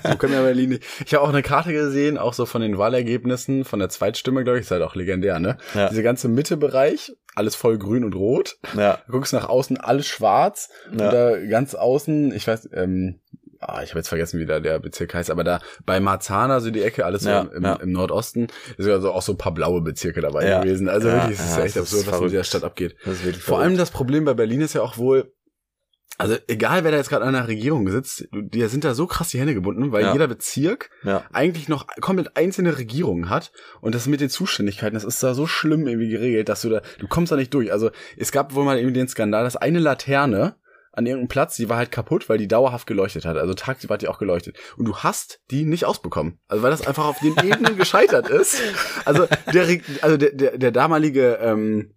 [0.03, 0.83] so können wir Berlin nicht.
[1.05, 4.59] Ich habe auch eine Karte gesehen, auch so von den Wahlergebnissen, von der Zweitstimme, glaube
[4.59, 5.57] ich, ist halt auch legendär, ne?
[5.73, 5.89] Ja.
[5.89, 8.57] Diese ganze Mittebereich, alles voll grün und rot.
[8.77, 10.69] Ja, Du guckst nach außen, alles schwarz.
[10.85, 10.91] Ja.
[11.07, 13.19] Und da ganz außen, ich weiß, ähm,
[13.59, 16.71] ah, ich habe jetzt vergessen, wie da der Bezirk heißt, aber da bei Marzahn, so
[16.71, 17.73] die Ecke, alles so Ja, im, im, ja.
[17.75, 18.47] im Nordosten,
[18.77, 20.61] ist also auch so ein paar blaue Bezirke dabei Ja.
[20.61, 20.89] gewesen.
[20.89, 22.95] Also wirklich, es ist ja, echt absurd, ist was in dieser Stadt abgeht.
[23.39, 25.33] Vor allem das Problem bei Berlin ist ja auch wohl,
[26.19, 29.29] also egal wer da jetzt gerade an der Regierung sitzt, die sind da so krass
[29.29, 30.13] die Hände gebunden, weil Ja.
[30.13, 31.23] jeder Bezirk ja.
[31.31, 33.51] eigentlich noch komplett einzelne Regierungen hat
[33.81, 36.81] und das mit den Zuständigkeiten, das ist da so schlimm irgendwie geregelt, dass du da,
[36.97, 37.71] du kommst da nicht durch.
[37.71, 40.55] Also es gab wohl mal irgendwie den Skandal, dass eine Laterne
[40.97, 43.37] an irgendeinem Platz, die war halt kaputt, weil die dauerhaft geleuchtet hat.
[43.37, 44.57] Also tagsüber hat die auch geleuchtet.
[44.77, 46.39] Und du hast die nicht ausbekommen.
[46.47, 48.59] Also weil das einfach auf den Ebenen gescheitert ist.
[49.05, 51.93] Also der, also der, der, der damalige ähm,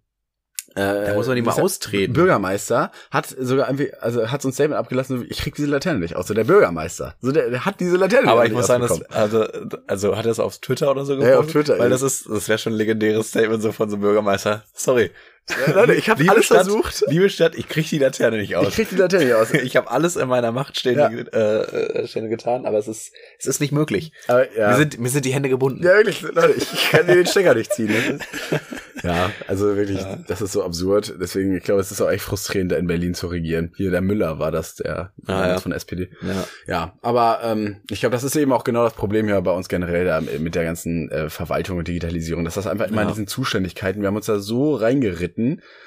[0.75, 2.13] äh, Da muss man die mal austreten.
[2.13, 6.15] Bürgermeister hat sogar irgendwie, also hat so ein Statement abgelassen, ich krieg diese Laterne nicht
[6.15, 6.27] aus.
[6.27, 7.15] So der Bürgermeister.
[7.19, 9.47] So der, der hat diese Laterne Aber nicht ich muss sagen, das, also,
[9.87, 11.89] also hat er es auf Twitter oder so Ja, auf Twitter, Weil ja.
[11.89, 14.63] das ist, das wäre schon ein legendäres Statement so von so einem Bürgermeister.
[14.73, 15.11] Sorry.
[15.49, 17.03] Ja, Leute, ich habe alles Stadt, versucht.
[17.07, 18.69] Liebe Stadt, ich krieg die Laterne nicht aus.
[18.69, 19.51] Ich krieg die Laterne nicht aus.
[19.53, 21.39] Ich habe alles in meiner Macht stehende, Ja.
[21.39, 24.13] äh, äh, stehende getan, aber es ist, es ist nicht möglich.
[24.27, 24.69] Aber, ja.
[24.69, 25.83] Mir, sind, mir sind die Hände gebunden.
[25.83, 27.87] ja, wirklich, Leute, ich kann dir den Stecker nicht ziehen.
[27.87, 28.19] Ne?
[29.03, 30.17] Ja, also wirklich, Ja.
[30.27, 31.15] das ist so absurd.
[31.19, 33.71] Deswegen, ich glaube, es ist auch echt frustrierend, da in Berlin zu regieren.
[33.75, 35.57] Hier, der Müller war das, der Ah, ja.
[35.59, 36.09] von der SPD.
[36.21, 36.43] Ja.
[36.67, 39.69] Ja, aber ähm, ich glaube, das ist eben auch genau das Problem hier bei uns
[39.69, 43.25] generell da mit der ganzen äh, Verwaltung und Digitalisierung, dass das einfach immer in diesen
[43.25, 45.30] Zuständigkeiten, wir haben uns da so reingeritten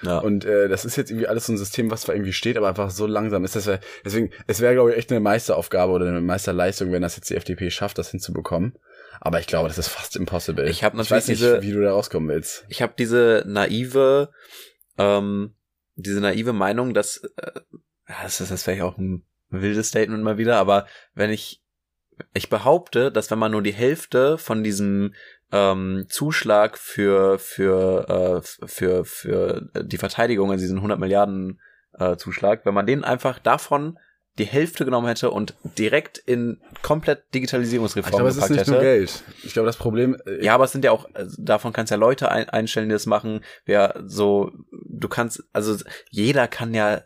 [0.02, 0.18] Ja.
[0.18, 2.68] und äh, das ist jetzt irgendwie alles so ein System, was zwar irgendwie steht, aber
[2.68, 3.56] einfach so langsam ist.
[3.56, 7.16] Das wär, deswegen, es wäre, glaube ich, echt eine Meisteraufgabe oder eine Meisterleistung, wenn das
[7.16, 8.74] jetzt die FDP schafft, das hinzubekommen.
[9.20, 10.68] Aber ich glaube, das ist fast impossible.
[10.68, 12.64] Ich hab weiß natürlich nicht, diese- wie du da rauskommen willst.
[12.68, 14.30] ich habe diese naive,
[14.98, 15.54] ähm,
[15.96, 17.60] diese naive Meinung, dass äh,
[18.22, 21.60] das ist das vielleicht auch ein wildes Statement mal wieder, aber wenn ich
[22.32, 25.14] ich behaupte, dass wenn man nur die Hälfte von diesem
[25.54, 31.60] ähm, Zuschlag für für äh, für für die Verteidigung, also diesen 100 Milliarden
[31.96, 33.98] äh, Zuschlag, wenn man den einfach davon
[34.38, 38.60] die Hälfte genommen hätte und direkt in komplett Ich Digitalisierungsreform glaube, es ist gepackt nicht
[38.62, 38.70] hätte.
[38.72, 39.22] nur Geld.
[39.44, 40.16] Ich glaube, das Problem.
[40.26, 42.94] äh, Ja, aber es sind ja auch, also davon kannst ja Leute ein, einstellen, die
[42.94, 43.44] das machen.
[43.64, 44.50] Ja, so,
[44.88, 45.76] du kannst, also
[46.10, 47.02] jeder kann ja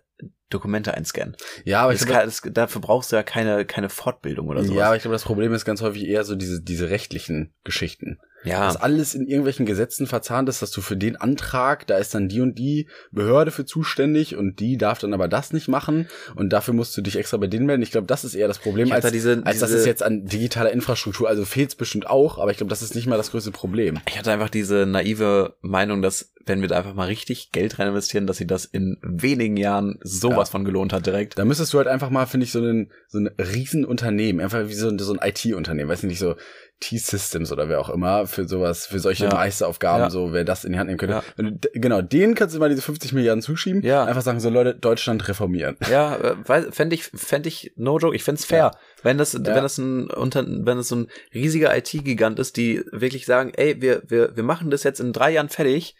[0.48, 1.36] Dokumente einscannen.
[1.66, 4.78] ja, aber ich glaube, das, dafür brauchst du ja keine, keine Fortbildung oder sowas.
[4.78, 8.18] ja, aber ich glaube, das Problem ist ganz häufig eher so diese diese rechtlichen Geschichten.
[8.48, 8.66] Ja.
[8.66, 12.28] dass alles in irgendwelchen Gesetzen verzahnt ist, dass du für den Antrag, da ist dann
[12.28, 16.52] die und die Behörde für zuständig und die darf dann aber das nicht machen und
[16.52, 17.82] dafür musst du dich extra bei denen melden.
[17.82, 20.24] Ich glaube, das ist eher das Problem, als, da diese- als diese- es jetzt an
[20.26, 23.30] digitaler Infrastruktur, also fehlt es bestimmt auch, aber ich glaube, das ist nicht mal das
[23.30, 23.98] größte Problem.
[24.08, 27.88] Ich hatte einfach diese naive Meinung, dass wenn wir da einfach mal richtig Geld rein
[27.88, 30.52] investieren, dass sie das in wenigen Jahren sowas Ja.
[30.52, 31.38] von gelohnt hat direkt.
[31.38, 34.74] Da müsstest du halt einfach mal, finde ich, so ein, so ein Riesenunternehmen, einfach wie
[34.74, 36.36] so ein, so ein IT-Unternehmen, weiß nicht, so
[36.80, 39.34] T-Systems oder wer auch immer, für sowas, für solche Ja.
[39.34, 40.10] Meisteraufgaben, Ja.
[40.10, 41.22] so wer das in die Hand nehmen könnte.
[41.36, 41.50] Ja.
[41.50, 44.04] Du, genau, denen kannst du mal diese 50 Milliarden zuschieben, Ja.
[44.04, 45.76] einfach sagen, so Leute, Deutschland reformieren.
[45.90, 48.70] Ja, äh, weil- fänd ich, fänd ich, no joke, ich fänd's fair.
[49.02, 53.26] Wenn das, wenn das ein, unter, wenn es so ein riesiger IT-Gigant ist, die wirklich
[53.26, 55.96] sagen, ey, wir, wir, wir machen das jetzt in drei Jahren fertig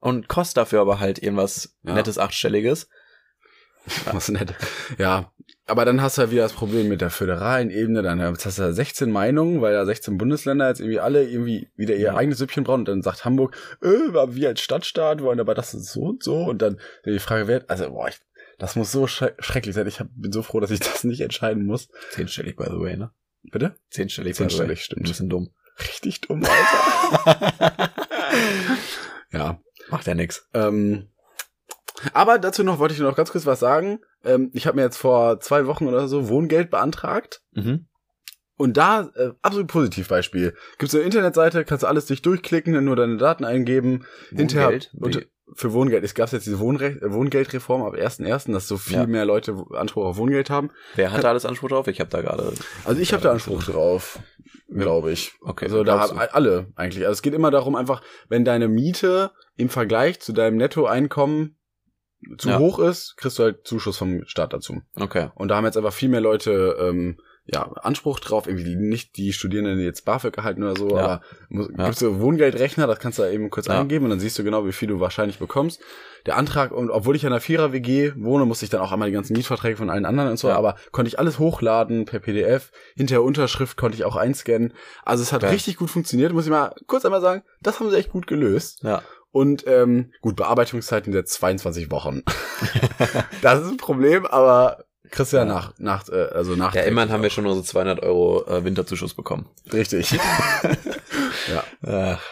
[0.00, 2.88] und kostet dafür aber halt irgendwas nettes Achtstelliges.
[4.12, 4.54] Was nett.
[4.98, 5.32] Ja,
[5.66, 8.62] aber dann hast du ja wieder das Problem mit der föderalen Ebene, dann hast du
[8.62, 12.64] ja 16 Meinungen, weil ja 16 Bundesländer jetzt irgendwie alle irgendwie wieder ihr eigenes Süppchen
[12.64, 16.22] brauchen und dann sagt Hamburg, äh, wir als Stadtstaat wollen aber das ist so und
[16.22, 18.18] so und dann die Frage wird, also boah, ich,
[18.58, 19.86] das muss so schre schrecklich sein.
[19.86, 21.88] Ich hab, bin so froh, dass ich das nicht entscheiden muss.
[22.10, 23.10] Zehnstellig, by the way, ne?
[23.42, 23.76] Bitte?
[23.90, 24.84] Zehnstellig, Zehnstellig, by the way.
[24.84, 25.00] stimmt.
[25.06, 25.50] Ein bisschen dumm.
[25.80, 27.92] Richtig dumm, Alter.
[29.32, 29.60] ja.
[29.90, 30.46] Macht ja nix.
[30.54, 31.08] Ähm,
[32.12, 34.00] aber dazu noch wollte ich noch ganz kurz was sagen.
[34.24, 37.40] Ähm, ich habe mir jetzt vor zwei Wochen oder so Wohngeld beantragt.
[37.52, 37.86] Mhm.
[38.56, 40.54] Und da, äh, absolut Positivbeispiel.
[40.78, 44.04] Gibt's eine Internetseite, kannst du alles dich durchklicken, nur deine Daten eingeben.
[44.30, 44.90] Hinterher Wohngeld?
[44.94, 45.26] Wie?
[45.54, 46.04] für Wohngeld.
[46.04, 49.06] Es gab jetzt diese Wohnre Wohngeldreform ab 1.1., dass so viel Ja.
[49.06, 50.70] mehr Leute Anspruch auf Wohngeld haben.
[50.94, 51.86] Wer hat da alles Anspruch drauf?
[51.88, 52.52] Ich habe da gerade.
[52.84, 54.18] Also ich habe da Anspruch drauf,
[54.68, 55.32] glaube ich.
[55.40, 57.04] Okay, Also da haben alle eigentlich.
[57.06, 61.57] Also es geht immer darum, einfach, wenn deine Miete im Vergleich zu deinem Nettoeinkommen
[62.38, 62.58] zu Ja.
[62.58, 64.80] hoch ist, kriegst du halt Zuschuss vom Staat dazu.
[64.96, 65.28] Okay.
[65.34, 67.18] Und da haben jetzt einfach viel mehr Leute ähm,
[67.50, 70.96] ja, Anspruch drauf, irgendwie nicht die Studierenden, die jetzt BAföG erhalten oder so, Ja.
[71.02, 71.86] aber muss, Ja.
[71.86, 73.80] gibst du Wohngeldrechner, das kannst du da eben kurz Ja.
[73.80, 75.80] eingeben und dann siehst du genau, wie viel du wahrscheinlich bekommst.
[76.26, 79.14] Der Antrag, und obwohl ich in einer Vierer-WG wohne, musste ich dann auch einmal die
[79.14, 83.22] ganzen Mietverträge von allen anderen und so, aber konnte ich alles hochladen per PDF, hinterher
[83.22, 84.74] Unterschrift konnte ich auch einscannen.
[85.06, 87.96] Also es hat richtig gut funktioniert, muss ich mal kurz einmal sagen, das haben sie
[87.96, 88.80] echt gut gelöst.
[88.82, 89.00] Ja.
[89.30, 92.22] Und ähm, gut, Bearbeitungszeiten sind 22 Wochen.
[93.42, 95.44] das ist ein Problem, aber kriegst ja, Ja.
[95.44, 96.74] nach, nach, äh, also nach.
[96.74, 99.48] Ja, immerhin haben wir schon unsere 200 Euro äh, Winterzuschuss bekommen.
[99.72, 100.10] Richtig.
[101.52, 101.64] ja.
[101.82, 102.22] Ach,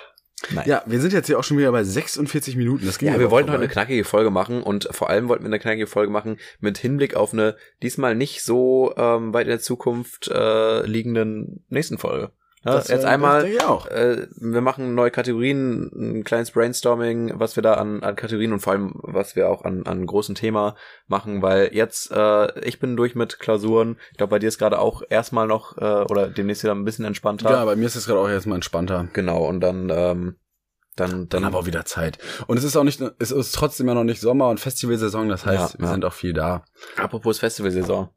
[0.50, 0.68] nein.
[0.68, 2.86] ja, wir sind jetzt hier auch schon wieder bei 46 Minuten.
[2.86, 3.64] Das ging Ja, wir wollten heute vorbei.
[3.64, 7.14] eine knackige Folge machen und vor allem wollten wir eine knackige Folge machen mit Hinblick
[7.14, 12.32] auf eine diesmal nicht so ähm, weit in der Zukunft äh, liegenden nächsten Folge.
[12.66, 17.74] Ja, Das, jetzt einmal, äh, wir machen neue Kategorien, ein kleines Brainstorming, was wir da
[17.74, 20.74] an, an Kategorien und vor allem, was wir auch an, an großen Thema
[21.06, 23.98] machen, weil jetzt, äh, ich bin durch mit Klausuren.
[24.10, 27.04] Ich glaube, bei dir ist gerade auch erstmal noch, äh, oder demnächst wieder ein bisschen
[27.04, 27.50] entspannter.
[27.50, 29.08] Ja, bei mir ist es gerade auch erstmal entspannter.
[29.12, 30.36] Genau, und dann, ähm,
[30.96, 32.18] dann, Dann wir auch wieder Zeit.
[32.46, 35.44] Und es ist auch nicht, es ist trotzdem ja noch nicht Sommer und Festivalsaison, das
[35.46, 35.92] heißt, Ja, wir ja.
[35.92, 36.64] sind auch viel da.
[36.96, 38.08] Apropos Festivalsaison.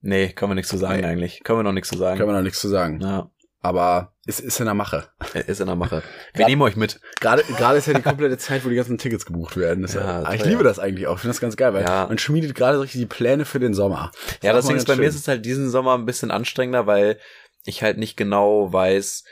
[0.00, 1.06] Nee, können wir nichts zu sagen Nee.
[1.06, 1.42] eigentlich.
[1.44, 2.16] Können wir noch nichts zu sagen.
[2.18, 3.00] Können wir noch nichts zu sagen.
[3.00, 3.30] ja,
[3.60, 5.08] Aber es ist in der Mache.
[5.46, 6.02] ist in der Mache.
[6.34, 7.00] Wir Grad- nehmen euch mit.
[7.20, 9.86] Gerade, gerade ist ja die komplette Zeit, wo die ganzen Tickets gebucht werden.
[9.88, 10.68] Ja, ja, ich toll, liebe ja.
[10.68, 11.14] das eigentlich auch.
[11.16, 12.06] Ich finde das ganz geil, weil Ja.
[12.06, 14.12] man schmiedet gerade so richtig die Pläne für den Sommer.
[14.42, 15.14] Ja, Das das Ding ist bei ganz mir schön.
[15.14, 17.18] ist es halt diesen Sommer ein bisschen anstrengender, weil
[17.64, 19.24] ich halt nicht genau weiß,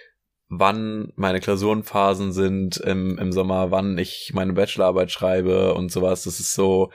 [0.49, 6.25] wann meine Klausurenphasen sind im, im Sommer, wann ich meine Bachelorarbeit schreibe und sowas.
[6.25, 6.91] Das ist so,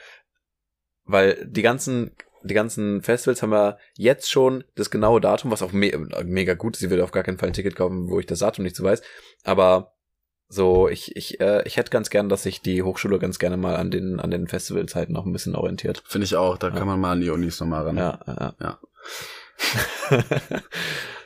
[1.05, 5.71] weil die ganzen die ganzen Festivals haben ja jetzt schon das genaue Datum, was auch
[5.71, 5.91] me
[6.25, 6.83] mega gut ist.
[6.83, 8.83] Ich will auf gar keinen Fall ein Ticket kaufen, wo ich das Datum nicht so
[8.83, 9.01] weiß.
[9.43, 9.93] Aber
[10.47, 13.75] so, ich, ich, äh, ich hätte ganz gern, dass sich die Hochschule ganz gerne mal
[13.77, 16.03] an den, an den Festivalzeiten noch ein bisschen orientiert.
[16.05, 16.57] Finde ich auch.
[16.57, 16.75] Da Ja.
[16.75, 17.97] kann man mal an die Unis nochmal ran.
[17.97, 18.53] Ja, ja.
[18.59, 18.79] Ja.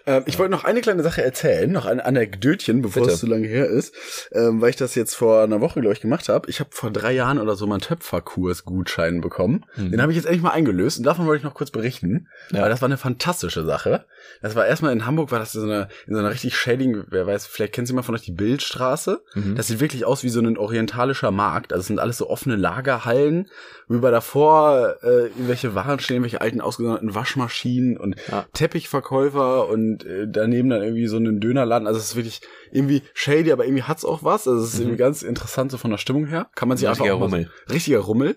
[0.07, 3.13] Ähm, ich wollte noch eine kleine Sache erzählen, noch ein Anekdötchen, bevor Bitte.
[3.15, 3.93] es zu lange her ist,
[4.33, 6.49] ähm, weil ich das jetzt vor einer Woche, glaube ich, gemacht habe.
[6.49, 9.65] Ich habe vor drei Jahren oder so mal einen Töpferkurs-Gutschein bekommen.
[9.75, 9.91] Mhm.
[9.91, 12.61] Den habe ich jetzt endlich mal eingelöst und davon wollte ich noch kurz berichten, Ja.
[12.61, 14.05] weil das war eine fantastische Sache.
[14.41, 17.27] Das war erstmal in Hamburg, war das so eine, in so einer richtig shading, wer
[17.27, 19.21] weiß, vielleicht kennen Sie mal von euch die Bildstraße.
[19.33, 19.55] Mhm.
[19.55, 21.73] Das sieht wirklich aus wie so ein orientalischer Markt.
[21.73, 23.49] Also es sind alles so offene Lagerhallen,
[23.87, 28.45] über davor äh, irgendwelche Waren stehen, irgendwelche alten ausgesonderten Waschmaschinen und Ja.
[28.53, 31.87] Teppichverkäufer und äh, daneben dann irgendwie so einen Dönerladen.
[31.87, 32.41] Also es ist wirklich
[32.71, 34.47] irgendwie shady, aber irgendwie hat's auch was.
[34.47, 34.81] Also es ist Mhm.
[34.85, 36.49] irgendwie ganz interessant so von der Stimmung her.
[36.55, 37.49] Kann man sich Richtiger einfach Rummel.
[37.71, 38.35] richtiger Rummel.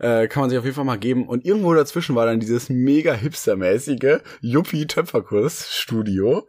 [0.00, 1.28] Äh, kann man sich auf jeden Fall mal geben.
[1.28, 6.38] Und irgendwo dazwischen war dann dieses mega hipstermäßige Yuppie-Töpferkurs-Studio.
[6.38, 6.44] Und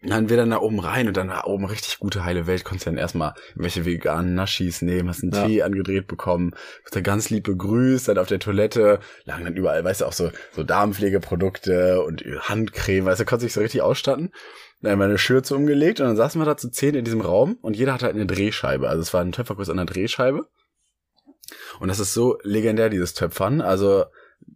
[0.00, 2.64] dann wir dann da oben rein und dann war oben richtig gute heile Welt.
[2.64, 5.46] Konntest dann erstmal irgendwelche veganen Naschis nehmen, hast einen Ja.
[5.46, 9.82] Tee angedreht bekommen, hast da ganz lieb begrüßt, dann auf der Toilette lagen dann überall,
[9.82, 14.30] weißt du, auch so, so Darmpflegeprodukte und Handcreme, weißt du, konntest dich so richtig ausstatten.
[14.82, 17.20] dann haben wir eine Schürze umgelegt und dann saßen wir da zu zehn in diesem
[17.20, 18.88] Raum und jeder hatte halt eine Drehscheibe.
[18.88, 20.46] Also es war ein Töpferkurs an der Drehscheibe.
[21.80, 23.60] Und das ist so legendär, dieses Töpfern.
[23.60, 24.04] Also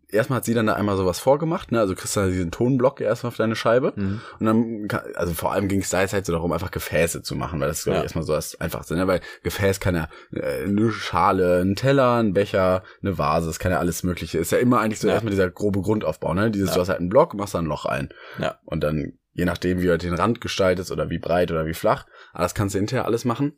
[0.09, 1.81] erstmal hat sie dann da einmal sowas vorgemacht, ne?
[1.81, 3.93] Also kriegst du dann diesen Tonblock erstmal auf deine Scheibe.
[3.97, 4.21] Mhm.
[4.41, 7.35] Und dann, also vor allem ging es da jetzt halt so darum, einfach Gefäße zu
[7.35, 8.03] machen, weil das ist, glaube ich, Ja.
[8.05, 9.07] erstmal so das Einfachste, ne?
[9.07, 13.73] Weil Gefäß kann ja äh, eine Schale, ein Teller, ein Becher, eine Vase, das kann
[13.73, 14.39] ja alles mögliche.
[14.39, 15.15] Ist ja immer eigentlich so Ja.
[15.15, 16.51] erstmal dieser grobe Grundaufbau, ne?
[16.51, 16.75] Dieses, Ja.
[16.75, 18.11] du hast halt einen Block, machst da ein Loch ein.
[18.39, 18.59] Ja.
[18.67, 21.73] Und dann, je nachdem, wie du halt den Rand gestaltest oder wie breit oder wie
[21.75, 22.05] flach,
[22.35, 23.55] aber das kannst du hinterher alles machen.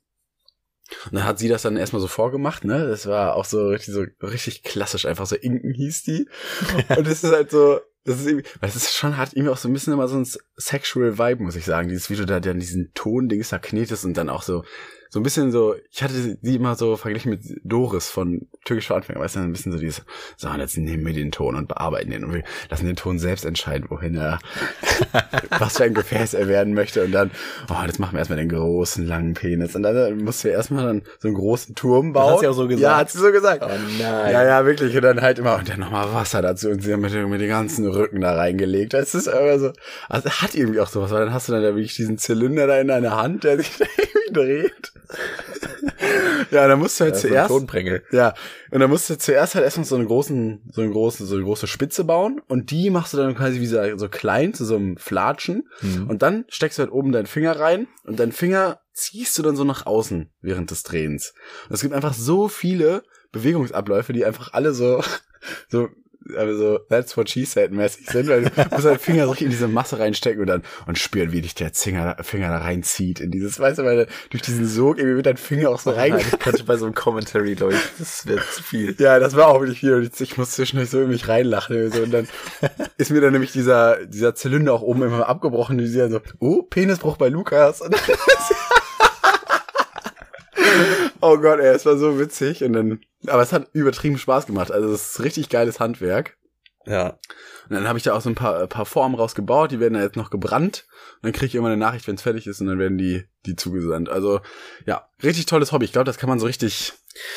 [1.07, 2.87] Und dann hat sie das dann erstmal so vorgemacht, ne?
[2.87, 6.29] Das war auch so richtig, so richtig klassisch, einfach so Inken hieß die.
[6.97, 9.57] Und das ist halt so, das ist irgendwie, weil es ist schon, hat irgendwie auch
[9.57, 11.89] so ein bisschen immer so ein sexual Vibe, muss ich sagen.
[11.89, 14.65] Dieses, wie du da dann diesen Ton-Dings da knetest und dann auch so,
[15.15, 18.97] so ein bisschen so, ich hatte sie immer so verglichen mit Doris von Türkisch für
[18.97, 20.03] Anfänger, weißt du, ein bisschen so dieses,
[20.37, 23.21] so, und jetzt nehmen wir den Ton und bearbeiten den und wir lassen den Ton
[23.21, 24.41] selbst entscheiden, wohin er,
[25.61, 27.31] was für ein Gefäß er werden möchte und dann,
[27.71, 31.03] oh, jetzt machen wir erstmal den großen, langen Penis und dann, musst du erstmal dann
[31.21, 32.33] so einen großen Turm bauen.
[32.33, 32.83] hat sie auch so gesagt?
[32.83, 33.63] Ja, hat sie so gesagt.
[33.65, 34.33] Oh nein.
[34.33, 34.97] Ja, ja, wirklich.
[34.97, 37.49] Und dann halt immer, und dann nochmal Wasser dazu und sie haben mit, mit den
[37.49, 38.95] ganzen Rücken da reingelegt.
[38.95, 39.73] Das ist aber so,
[40.09, 42.81] also hat irgendwie auch sowas, weil dann hast du dann da wirklich diesen Zylinder da
[42.81, 43.71] in deiner Hand, der sich
[44.35, 44.93] dreht.
[46.51, 48.03] ja, dann musst du halt Ja, so zuerst, Tonprängel.
[48.13, 48.35] ja,
[48.71, 51.45] und dann musst du zuerst halt erstmal so einen großen, so eine große, so eine
[51.45, 54.77] große Spitze bauen und die machst du dann quasi wie so, so klein zu so
[54.77, 56.09] einem Flatschen Mhm.
[56.09, 59.57] und dann steckst du halt oben deinen Finger rein und deinen Finger ziehst du dann
[59.57, 61.35] so nach außen während des Drehens.
[61.69, 65.03] Und es gibt einfach so viele Bewegungsabläufe, die einfach alle so,
[65.69, 65.89] so,
[66.37, 69.51] also that's what she said mäßig sind, weil du musst deinen Finger so richtig in
[69.51, 73.31] diese Masse reinstecken und dann und spüren, wie dich der Finger, Finger da reinzieht in
[73.31, 76.13] dieses, weißt du, weil durch diesen Sog irgendwie wird dein Finger auch so rein.
[76.13, 78.95] Nein, ich könnte bei so einem Commentary, glaube ich, das wäre zu viel.
[78.99, 79.95] Ja, das war auch wirklich viel.
[79.95, 81.91] Und ich- Ich muss zwischendurch so in mich reinlachen.
[81.93, 82.03] So.
[82.03, 82.29] Und dann
[82.97, 85.79] ist mir dann nämlich dieser, dieser Zylinder auch oben immer abgebrochen.
[85.79, 87.81] Und die so, oh, Penisbruch bei Lukas.
[87.83, 87.95] Und
[91.25, 92.63] oh Gott, ey, es war so witzig.
[92.63, 94.71] Und dann, aber es hat übertrieben Spaß gemacht.
[94.71, 96.37] Also es ist richtig geiles Handwerk.
[96.87, 97.19] Ja.
[97.69, 99.95] Und dann habe ich da auch so ein paar, äh, paar Formen rausgebaut, die werden
[99.95, 100.87] da jetzt noch gebrannt.
[101.17, 103.25] Und dann kriege ich immer eine Nachricht, wenn es fertig ist, und dann werden die,
[103.47, 104.11] die zugesandt.
[104.11, 104.41] Also,
[104.85, 105.87] ja, richtig tolles Hobby.
[105.87, 106.93] Ich glaube, das kann man so richtig,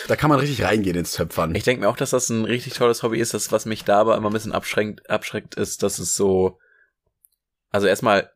[0.09, 1.55] da kann man richtig reingehen ins Töpfern.
[1.55, 3.33] Ich denke mir auch, dass das ein richtig tolles Hobby ist.
[3.33, 6.59] Das, was mich da aber immer ein bisschen abschränkt, abschreckt, ist, dass es so,
[7.69, 8.29] also erstmal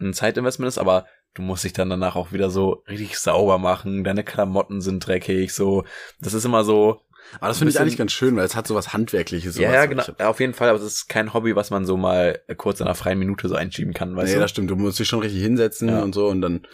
[0.00, 4.04] ein Zeitinvestment ist, aber du musst dich dann danach auch wieder so richtig sauber machen.
[4.04, 5.84] Deine Klamotten sind dreckig, so.
[6.20, 7.00] Das ist immer so.
[7.38, 9.56] Aber das finde ich eigentlich ganz schön, weil es hat so was Handwerkliches.
[9.56, 9.74] ja, sowas.
[9.74, 10.02] ja, genau.
[10.02, 12.80] Ich hab- Auf jeden Fall, aber es ist kein Hobby, was man so mal kurz
[12.80, 14.40] in einer freien Minute so einschieben kann, weißt nee, du?
[14.40, 14.70] das stimmt.
[14.70, 16.02] Du musst dich schon richtig hinsetzen Ja.
[16.02, 16.66] und so und dann,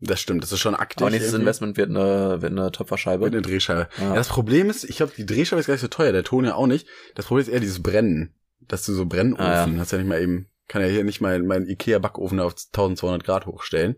[0.00, 0.42] das stimmt.
[0.42, 1.02] Das ist schon aktiv.
[1.02, 1.42] aber nächstes irgendwie.
[1.42, 3.24] Investment wird eine, wird eine Töpferscheibe.
[3.26, 3.88] Mit einer Drehscheibe.
[3.98, 4.04] Ja.
[4.08, 4.14] Ja.
[4.14, 6.54] das Problem ist, ich glaube, die Drehscheibe ist gar nicht so teuer, der Ton ja
[6.54, 6.86] auch nicht.
[7.14, 8.32] Das Problem ist eher dieses Brennen.
[8.68, 9.78] Dass du so Brennofen Ah, ja.
[9.78, 13.96] hast ja nicht mal eben, kann ja hier nicht meinen Ikea-Backofen auf 1200 Grad hochstellen.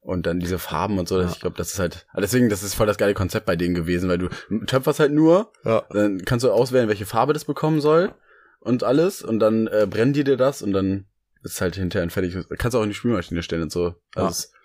[0.00, 1.28] Und dann diese Farben und so, Ja.
[1.28, 3.74] ich glaube, das ist halt, ah, deswegen, das ist voll das geile Konzept bei denen
[3.74, 4.28] gewesen, weil du
[4.66, 5.84] töpferst halt nur, Ja.
[5.90, 8.14] dann kannst du auswählen, welche Farbe das bekommen soll
[8.60, 11.06] und alles und dann äh, brennt die dir das und dann
[11.42, 12.36] ist halt hinterher ein fertig.
[12.58, 13.94] Kannst du auch in die Spülmaschine stellen und so.
[14.14, 14.57] Also Ja.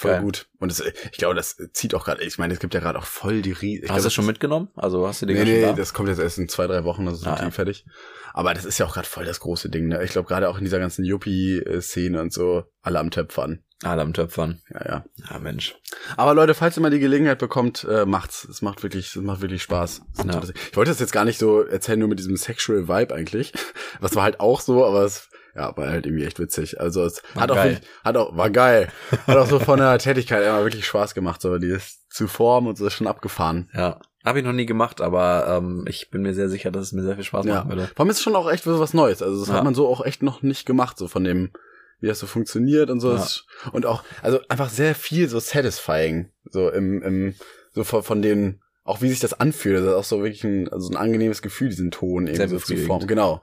[0.00, 0.22] Voll Geil.
[0.22, 0.46] gut.
[0.58, 3.04] Und das, ich glaube, das zieht auch gerade, ich meine, es gibt ja gerade auch
[3.06, 4.68] voll die Rie ich glaub, Hast du das schon mitgenommen?
[4.76, 5.72] Also hast du den Nee, nee, da?
[5.72, 7.50] das kommt jetzt erst in zwei, drei Wochen, ist Ah, ja.
[7.50, 7.84] fertig.
[8.32, 10.02] Aber das ist ja auch gerade voll das große Ding, ne?
[10.04, 13.62] Ich glaube, gerade auch in dieser ganzen Yuppie-Szene und so, alle am Töpfern.
[13.82, 14.60] Alle am Töpfern.
[14.72, 15.04] Ja, ja.
[15.30, 15.74] Ja, Mensch.
[16.16, 18.44] Aber Leute, falls ihr mal die Gelegenheit bekommt, äh, macht's.
[18.44, 20.02] Es macht wirklich, es macht wirklich Spaß.
[20.26, 20.42] Ja.
[20.70, 23.52] Ich wollte das jetzt gar nicht so erzählen, nur mit diesem sexual Vibe eigentlich.
[24.00, 26.80] Was war halt auch so, aber es, ja, war halt irgendwie echt witzig.
[26.80, 27.70] Also es War hat auch, geil.
[27.72, 28.88] wirklich, hat auch, war geil.
[29.26, 32.76] hat auch so von der Tätigkeit immer wirklich Spaß gemacht, so dieses zu formen und
[32.78, 33.68] so ist schon abgefahren.
[33.74, 34.00] Ja.
[34.24, 37.02] Habe ich noch nie gemacht, aber ähm, ich bin mir sehr sicher, dass es mir
[37.02, 37.54] sehr viel Spaß Ja.
[37.56, 37.86] machen würde.
[37.86, 39.22] Vor allem ist es schon auch echt was Neues.
[39.22, 39.54] Also das Ja.
[39.54, 41.50] hat man so auch echt noch nicht gemacht, so von dem,
[42.00, 43.14] wie das so funktioniert und so.
[43.14, 43.26] Ja.
[43.72, 46.30] Und auch, also einfach sehr viel so satisfying.
[46.50, 47.34] So im, im,
[47.72, 49.78] so von, von den, auch wie sich das anfühlt.
[49.78, 52.64] Das ist auch so wirklich ein, also ein angenehmes Gefühl, diesen Ton Sehr irgendwie so
[52.74, 53.06] zu formen.
[53.06, 53.40] Genau.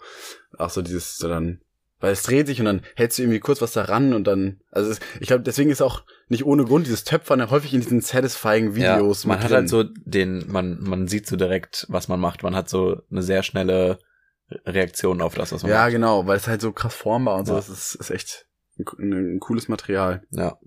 [0.57, 1.61] Auch so dieses, so dann,
[1.99, 4.91] weil es dreht sich und dann hältst du irgendwie kurz was daran und dann, also
[4.91, 8.01] es, ich glaube, deswegen ist auch nicht ohne Grund dieses Töpfern ja häufig in diesen
[8.01, 9.55] satisfying Videos ja, man hat drin.
[9.57, 12.43] halt so den, man, man sieht so direkt, was man macht.
[12.43, 13.99] Man hat so eine sehr schnelle
[14.65, 15.91] Reaktion auf das, was man Ja, macht.
[15.91, 17.59] genau, weil es halt so krass formbar und so, Ja.
[17.59, 18.45] das ist, ist echt
[18.79, 20.23] ein, ein cooles Material.
[20.31, 20.57] Ja.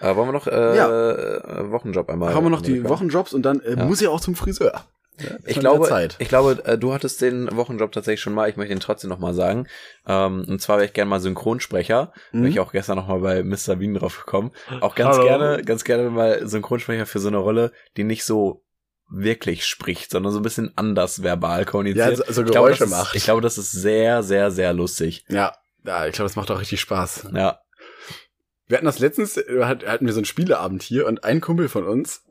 [0.00, 1.70] Äh, wollen wir noch äh, Ja.
[1.70, 2.34] Wochenjob einmal?
[2.34, 2.84] haben wir noch die?
[2.88, 3.84] Wochenjobs und dann äh, Ja.
[3.84, 4.84] muss ich auch zum Friseur.
[5.20, 8.48] Ja, Ich glaube, ich glaube, äh, du hattest den Wochenjob tatsächlich schon mal.
[8.48, 9.68] Ich möchte ihn trotzdem noch mal sagen.
[10.06, 12.12] Ähm, und zwar wäre ich gerne mal Synchronsprecher.
[12.32, 12.42] Mhm.
[12.42, 13.76] Bin ich auch gestern noch mal bei Mr.
[13.76, 14.50] Bean drauf gekommen.
[14.80, 15.24] Auch ganz Hallo.
[15.26, 18.64] gerne, ganz gerne mal Synchronsprecher für so eine Rolle, die nicht so
[19.08, 22.16] wirklich spricht, sondern so ein bisschen anders verbal ja, kommuniziert.
[22.16, 23.14] so, so ich glaube, Geräusche das ist, macht.
[23.14, 25.24] Ich glaube, das ist sehr, sehr, sehr lustig.
[25.28, 25.54] ja,
[25.84, 27.28] Ja, ich glaube, das macht auch richtig Spaß.
[27.34, 27.60] Ja.
[28.66, 31.68] Wir hatten das letztens, äh, hat- hatten wir so einen Spieleabend hier und ein Kumpel
[31.68, 32.22] von uns,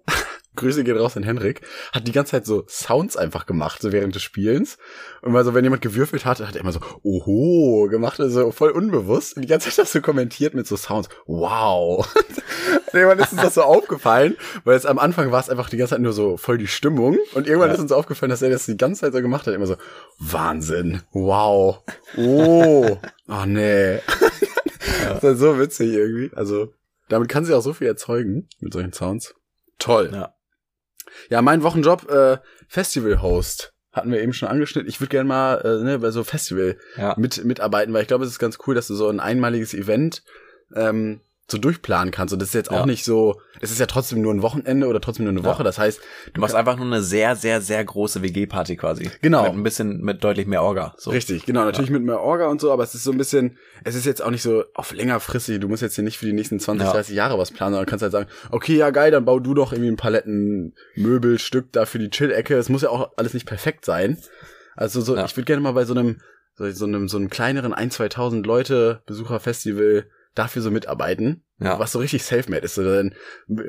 [0.56, 4.14] Grüße geht raus an Henrik, hat die ganze Zeit so Sounds einfach gemacht, so während
[4.16, 4.78] des Spielens.
[5.22, 8.72] Und mal so, wenn jemand gewürfelt hat, hat er immer so, oho, gemacht, also voll
[8.72, 9.36] unbewusst.
[9.36, 11.10] Und die ganze Zeit das so kommentiert mit so Sounds.
[11.26, 12.08] Wow.
[12.94, 14.36] Irgendwann ist uns das so aufgefallen,
[14.66, 17.18] weil es am Anfang war es einfach die ganze Zeit nur so voll die Stimmung.
[17.34, 17.74] Und irgendwann Ja.
[17.76, 19.54] ist uns aufgefallen, dass er das die ganze Zeit so gemacht hat.
[19.56, 19.78] Immer so,
[20.20, 21.02] Wahnsinn.
[21.12, 21.80] Wow.
[22.18, 22.98] Oh.
[23.28, 24.00] Oh nee.
[25.08, 26.30] Das ist so witzig irgendwie.
[26.36, 26.74] Also,
[27.10, 29.34] damit kann sie auch so viel erzeugen mit solchen Sounds.
[29.80, 30.12] Toll.
[30.14, 30.34] Ja.
[31.30, 32.38] Ja, mein Wochenjob, äh,
[32.68, 33.74] Festival-Host.
[33.92, 34.90] Hatten wir eben schon angeschnitten.
[34.90, 37.14] Ich würde gerne mal äh, ne, bei so Festival Ja.
[37.18, 40.24] mit, mitarbeiten, weil ich glaube, es ist ganz cool, dass du so ein einmaliges Event
[40.76, 42.34] ähm, so durchplanen kannst.
[42.34, 42.86] Und das ist jetzt auch Ja.
[42.86, 45.46] nicht so, es ist ja trotzdem nur ein Wochenende oder trotzdem nur eine Ja.
[45.46, 45.64] Woche.
[45.64, 46.00] Das heißt,
[46.34, 49.12] Du machst einfach nur eine sehr, sehr, sehr große WG-Party quasi.
[49.22, 49.44] Genau.
[49.44, 50.96] Mit ein bisschen, mit deutlich mehr Orga.
[50.98, 51.12] So.
[51.12, 53.94] Richtig, genau, natürlich mit mehr Orga und so, aber es ist so ein bisschen, es
[53.96, 56.60] ist jetzt auch nicht so auf längerfristig, du musst jetzt hier nicht für die nächsten
[56.62, 56.94] 20, Ja.
[56.94, 59.74] 30 Jahre was planen, sondern kannst halt sagen, okay, ja geil, dann bau du doch
[59.74, 62.56] irgendwie ein Palettenmöbelstück da für die Chill-Ecke.
[62.56, 64.18] Es muss ja auch alles nicht perfekt sein.
[64.76, 65.26] Also so, Ja.
[65.26, 66.20] ich würde gerne mal bei so einem,
[66.56, 70.06] so, so einem, so einem kleineren 1, 2000 Leute Besucherfestival
[70.36, 71.78] dafür so mitarbeiten, Ja.
[71.80, 72.76] was so richtig self-made ist.
[72.76, 73.14] So, dann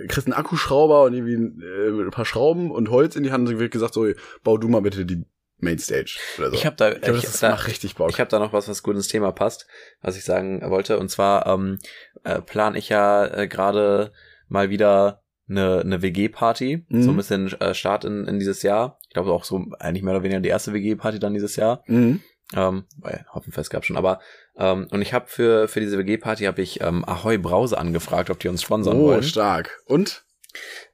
[0.09, 3.49] kriegst einen Akkuschrauber und irgendwie ein, äh, ein paar Schrauben und Holz in die Hand
[3.49, 4.07] und wird gesagt, so,
[4.43, 5.25] bau du mal bitte die
[5.59, 6.55] Mainstage oder so.
[6.55, 8.11] Ich habe da, Ich glaube, ich, das da, macht richtig Bock.
[8.11, 9.67] ich habe da noch was, was gut ins Thema passt,
[10.03, 10.99] was ich sagen wollte.
[10.99, 11.79] Und zwar ähm,
[12.25, 14.12] äh, plan ich ja äh, gerade
[14.49, 17.03] mal wieder eine, eine WG-Party, Mhm.
[17.03, 18.99] so ein bisschen äh, Start in, in dieses Jahr.
[19.09, 21.83] Ich glaube auch so eigentlich mehr oder weniger die erste WG-Party dann dieses Jahr.
[21.87, 22.21] Mhm.
[22.55, 24.20] Ähm, weil Hopfenfest gab schon, aber
[24.57, 28.38] ähm, und ich habe für für diese WG-Party habe ich ähm, Ahoi Brause angefragt, ob
[28.38, 29.22] die uns sponsern Oh, wollen.
[29.22, 29.80] stark.
[29.86, 30.24] Und?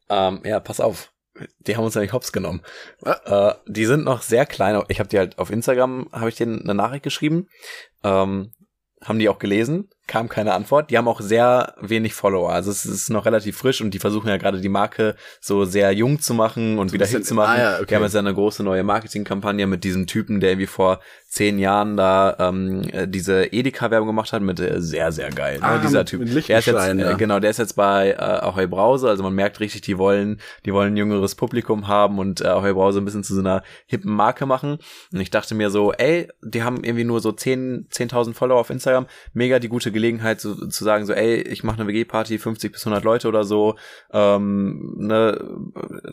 [0.09, 1.12] Ähm, ja, pass auf.
[1.61, 2.62] Die haben uns ja nicht hops genommen.
[3.05, 4.80] Äh, die sind noch sehr klein.
[4.88, 7.48] Ich habe die halt auf Instagram, habe ich denen eine Nachricht geschrieben.
[8.05, 8.53] Ähm,
[9.03, 10.91] haben die auch gelesen, kam keine Antwort.
[10.91, 12.53] Die haben auch sehr wenig Follower.
[12.53, 15.93] Also es ist noch relativ frisch und die versuchen ja gerade die Marke so sehr
[15.93, 17.55] jung zu machen und wieder bisschen- hip zu machen.
[17.57, 17.87] ah ja, okay.
[17.91, 20.99] Die haben jetzt ja eine große neue Marketingkampagne mit diesem Typen, der irgendwie vor
[21.29, 25.59] zehn Jahren da ähm, äh, diese Edeka-Werbung gemacht hat mit äh, sehr, sehr geil.
[25.61, 25.65] Ne?
[25.65, 26.25] Ah, Dieser Typ.
[26.27, 29.09] der ist jetzt, äh, genau, der ist jetzt bei äh, Ahoy Brause.
[29.09, 32.73] Also man merkt richtig, die wollen, die wollen ein jüngeres Publikum haben und äh, Ahoy
[32.73, 34.79] Brause ein bisschen zu so einer hippen Marke machen.
[35.13, 38.71] Und ich dachte mir so, ey, die haben irgendwie nur so 10 10.000 Follower auf
[38.71, 39.07] Instagram.
[39.33, 42.86] Mega die gute Gelegenheit zu, zu sagen so, ey, ich mache eine WG-Party, 50 bis
[42.86, 43.76] 100 Leute oder so.
[44.12, 45.38] Ähm, ne,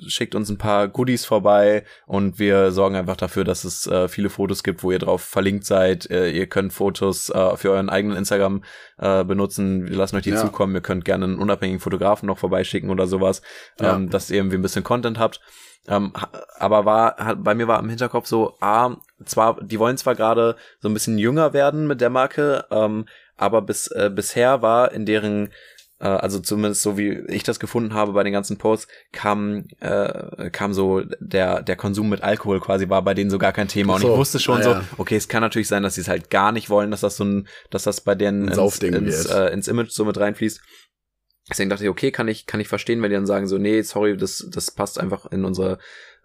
[0.07, 4.29] schickt uns ein paar Goodies vorbei und wir sorgen einfach dafür, dass es äh, viele
[4.29, 6.09] Fotos gibt, wo ihr drauf verlinkt seid.
[6.09, 8.63] Äh, ihr könnt Fotos äh, für euren eigenen Instagram
[8.97, 9.87] äh, benutzen.
[9.87, 10.37] Wir lassen euch die Ja.
[10.37, 10.75] zukommen.
[10.75, 13.41] Ihr könnt gerne einen unabhängigen Fotografen noch vorbeischicken oder sowas,
[13.79, 13.95] Ja.
[13.95, 15.39] ähm, dass ihr irgendwie ein bisschen Content habt.
[15.89, 16.11] Ähm,
[16.57, 20.57] aber war hat, bei mir war im Hinterkopf so, ah, zwar, die wollen zwar gerade
[20.81, 23.05] so ein bisschen jünger werden mit der Marke, ähm,
[23.37, 25.49] aber bis äh, bisher war in deren
[25.99, 30.49] äh, also zumindest so wie ich das gefunden habe bei den ganzen Posts, kam, äh,
[30.51, 33.95] kam so der, der Konsum mit Alkohol quasi war bei denen so gar kein Thema.
[33.95, 34.11] Und so.
[34.11, 34.83] ich wusste schon Ah, so, ja.
[34.97, 37.25] okay, es kann natürlich sein, dass sie es halt gar nicht wollen, dass das so
[37.25, 40.61] ein, dass das bei denen ins, ins, äh, ins Image so mit reinfließt.
[41.49, 43.81] Deswegen dachte ich, okay, kann ich, kann ich verstehen, wenn die dann sagen so, nee,
[43.81, 45.79] sorry, das, das passt einfach in unsere,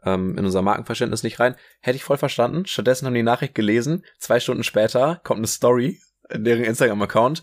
[0.05, 1.55] ähm, in unser Markenverständnis nicht rein.
[1.81, 2.67] Hätte ich voll verstanden.
[2.67, 4.05] Stattdessen haben die Nachricht gelesen.
[4.19, 6.01] Zwei Stunden später kommt eine Story
[6.35, 7.43] deren Instagram-Account.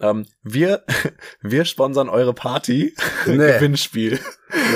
[0.00, 0.84] Ähm, wir,
[1.40, 2.94] wir sponsern eure Party.
[3.26, 3.36] Nee.
[3.58, 4.20] Gewinnspiel.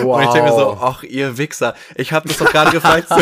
[0.03, 0.16] Wow.
[0.16, 3.09] Und ich denke mir so, ach, ihr Wichser, ich habe das doch gerade gefragt.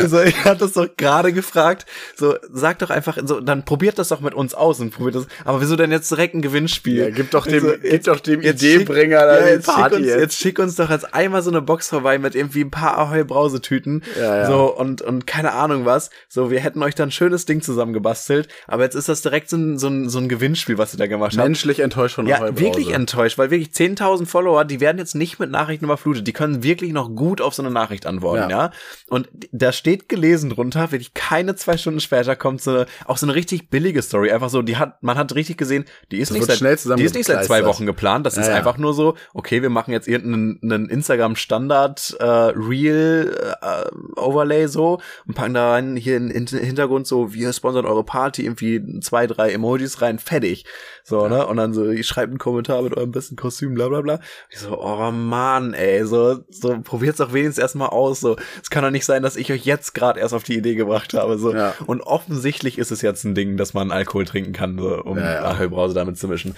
[0.00, 1.86] So, so, ich habe das doch gerade gefragt.
[2.16, 5.26] So, sag doch einfach, so, dann probiert das doch mit uns aus und probiert das.
[5.44, 6.96] Aber wieso denn jetzt direkt ein Gewinnspiel?
[6.98, 9.74] ja, gib doch dem, Also, gib doch dem jetzt Ideebringer schick- da ja, jetzt, schick
[9.74, 10.20] Party uns, jetzt.
[10.20, 13.24] jetzt schick uns doch jetzt einmal so eine Box vorbei mit irgendwie ein paar Ahoi
[13.24, 14.02] Brausetüten.
[14.18, 14.46] Ja, ja.
[14.46, 16.10] So, und, und keine Ahnung was.
[16.28, 18.48] So, wir hätten euch dann ein schönes Ding zusammengebastelt.
[18.66, 21.06] Aber jetzt ist das direkt so ein, so ein, so ein Gewinnspiel, was ihr da
[21.06, 21.44] gemacht habt.
[21.44, 25.50] Menschlich enttäuscht von Ja, wirklich enttäuscht, weil wirklich 10.000 Follower, die werden jetzt nicht mit
[25.50, 26.26] Nachrichten überflutet.
[26.26, 28.58] Die können wirklich noch gut auf so eine Nachricht antworten, ja.
[28.58, 28.70] Ja.
[29.08, 33.26] Und da steht gelesen drunter, wirklich keine zwei Stunden später kommt so eine, auch so
[33.26, 34.30] eine richtig billige Story.
[34.30, 37.14] Einfach so, die hat, man hat richtig gesehen, die ist Das nicht seit, die ist
[37.14, 37.64] nicht seit zwei.
[37.64, 38.24] Wochen geplant.
[38.26, 38.58] Das ist Ja, ja.
[38.58, 44.66] einfach nur so, okay, wir machen jetzt irgendeinen einen Instagram Standard äh, Real äh, Overlay
[44.66, 49.00] so und packen da rein hier in, in Hintergrund so, wir sponsern eure Party, irgendwie
[49.00, 50.64] zwei, drei Emojis rein, fertig.
[51.08, 51.46] So, ne?
[51.46, 54.20] Und dann so, ich schreibe einen Kommentar mit eurem besten Kostüm, bla bla bla.
[54.50, 58.20] Ich so, oh Mann, ey, so, so probiert's doch wenigstens erstmal aus.
[58.20, 60.74] So, es kann doch nicht sein, dass ich euch jetzt gerade erst auf die Idee
[60.74, 61.38] gebracht habe.
[61.38, 61.54] So.
[61.54, 61.74] Ja.
[61.86, 65.32] Und offensichtlich ist es jetzt ein Ding, dass man Alkohol trinken kann, so, um Ja,
[65.32, 65.44] ja.
[65.44, 66.54] Ahoi Brause damit zu mischen.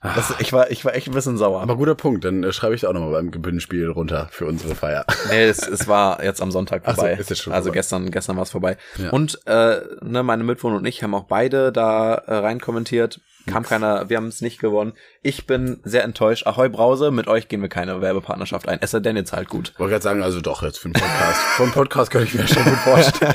[0.00, 1.60] Das, ich, war, ich war echt ein bisschen sauer.
[1.60, 4.76] Aber guter Punkt, dann äh, schreibe ich da auch nochmal beim Gewinnspiel runter für unsere
[4.76, 5.04] Feier.
[5.28, 7.14] Nee, es, es war jetzt am Sonntag Ach so, vorbei.
[7.14, 7.78] ist jetzt schon also vorbei.
[7.78, 8.76] gestern, gestern war es vorbei.
[8.96, 9.10] Ja.
[9.10, 13.20] Und äh, ne, meine Mitwohner und ich haben auch beide da äh, rein kommentiert.
[13.48, 14.92] Kam keiner, wir haben es nicht gewonnen.
[15.22, 16.46] Ich bin sehr enttäuscht.
[16.46, 18.78] Ahoi Brause, mit euch gehen wir keine Werbepartnerschaft ein.
[18.80, 19.74] Es sei denn, ihr zahlt gut.
[19.78, 21.40] Wollte gerade sagen, also doch, jetzt für einen Podcast.
[21.56, 23.34] Für einen Podcast könnte ich mir schon gut vorstellen.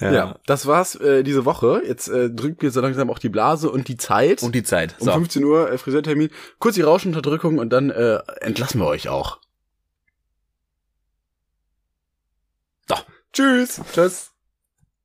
[0.00, 0.36] ja.
[0.46, 1.82] das war's äh, diese Woche.
[1.86, 4.42] Jetzt äh, drückt mir so langsam auch die Blase und die Zeit.
[4.42, 4.96] Und die Zeit.
[4.98, 5.12] um So.
[5.12, 6.30] 15 Uhr äh, Friseurtermin.
[6.58, 9.38] Kurz die Rauschunterdrückung und dann äh, entlassen wir euch auch.
[12.88, 12.96] So.
[13.32, 13.80] Tschüss.
[13.92, 14.33] Tschüss.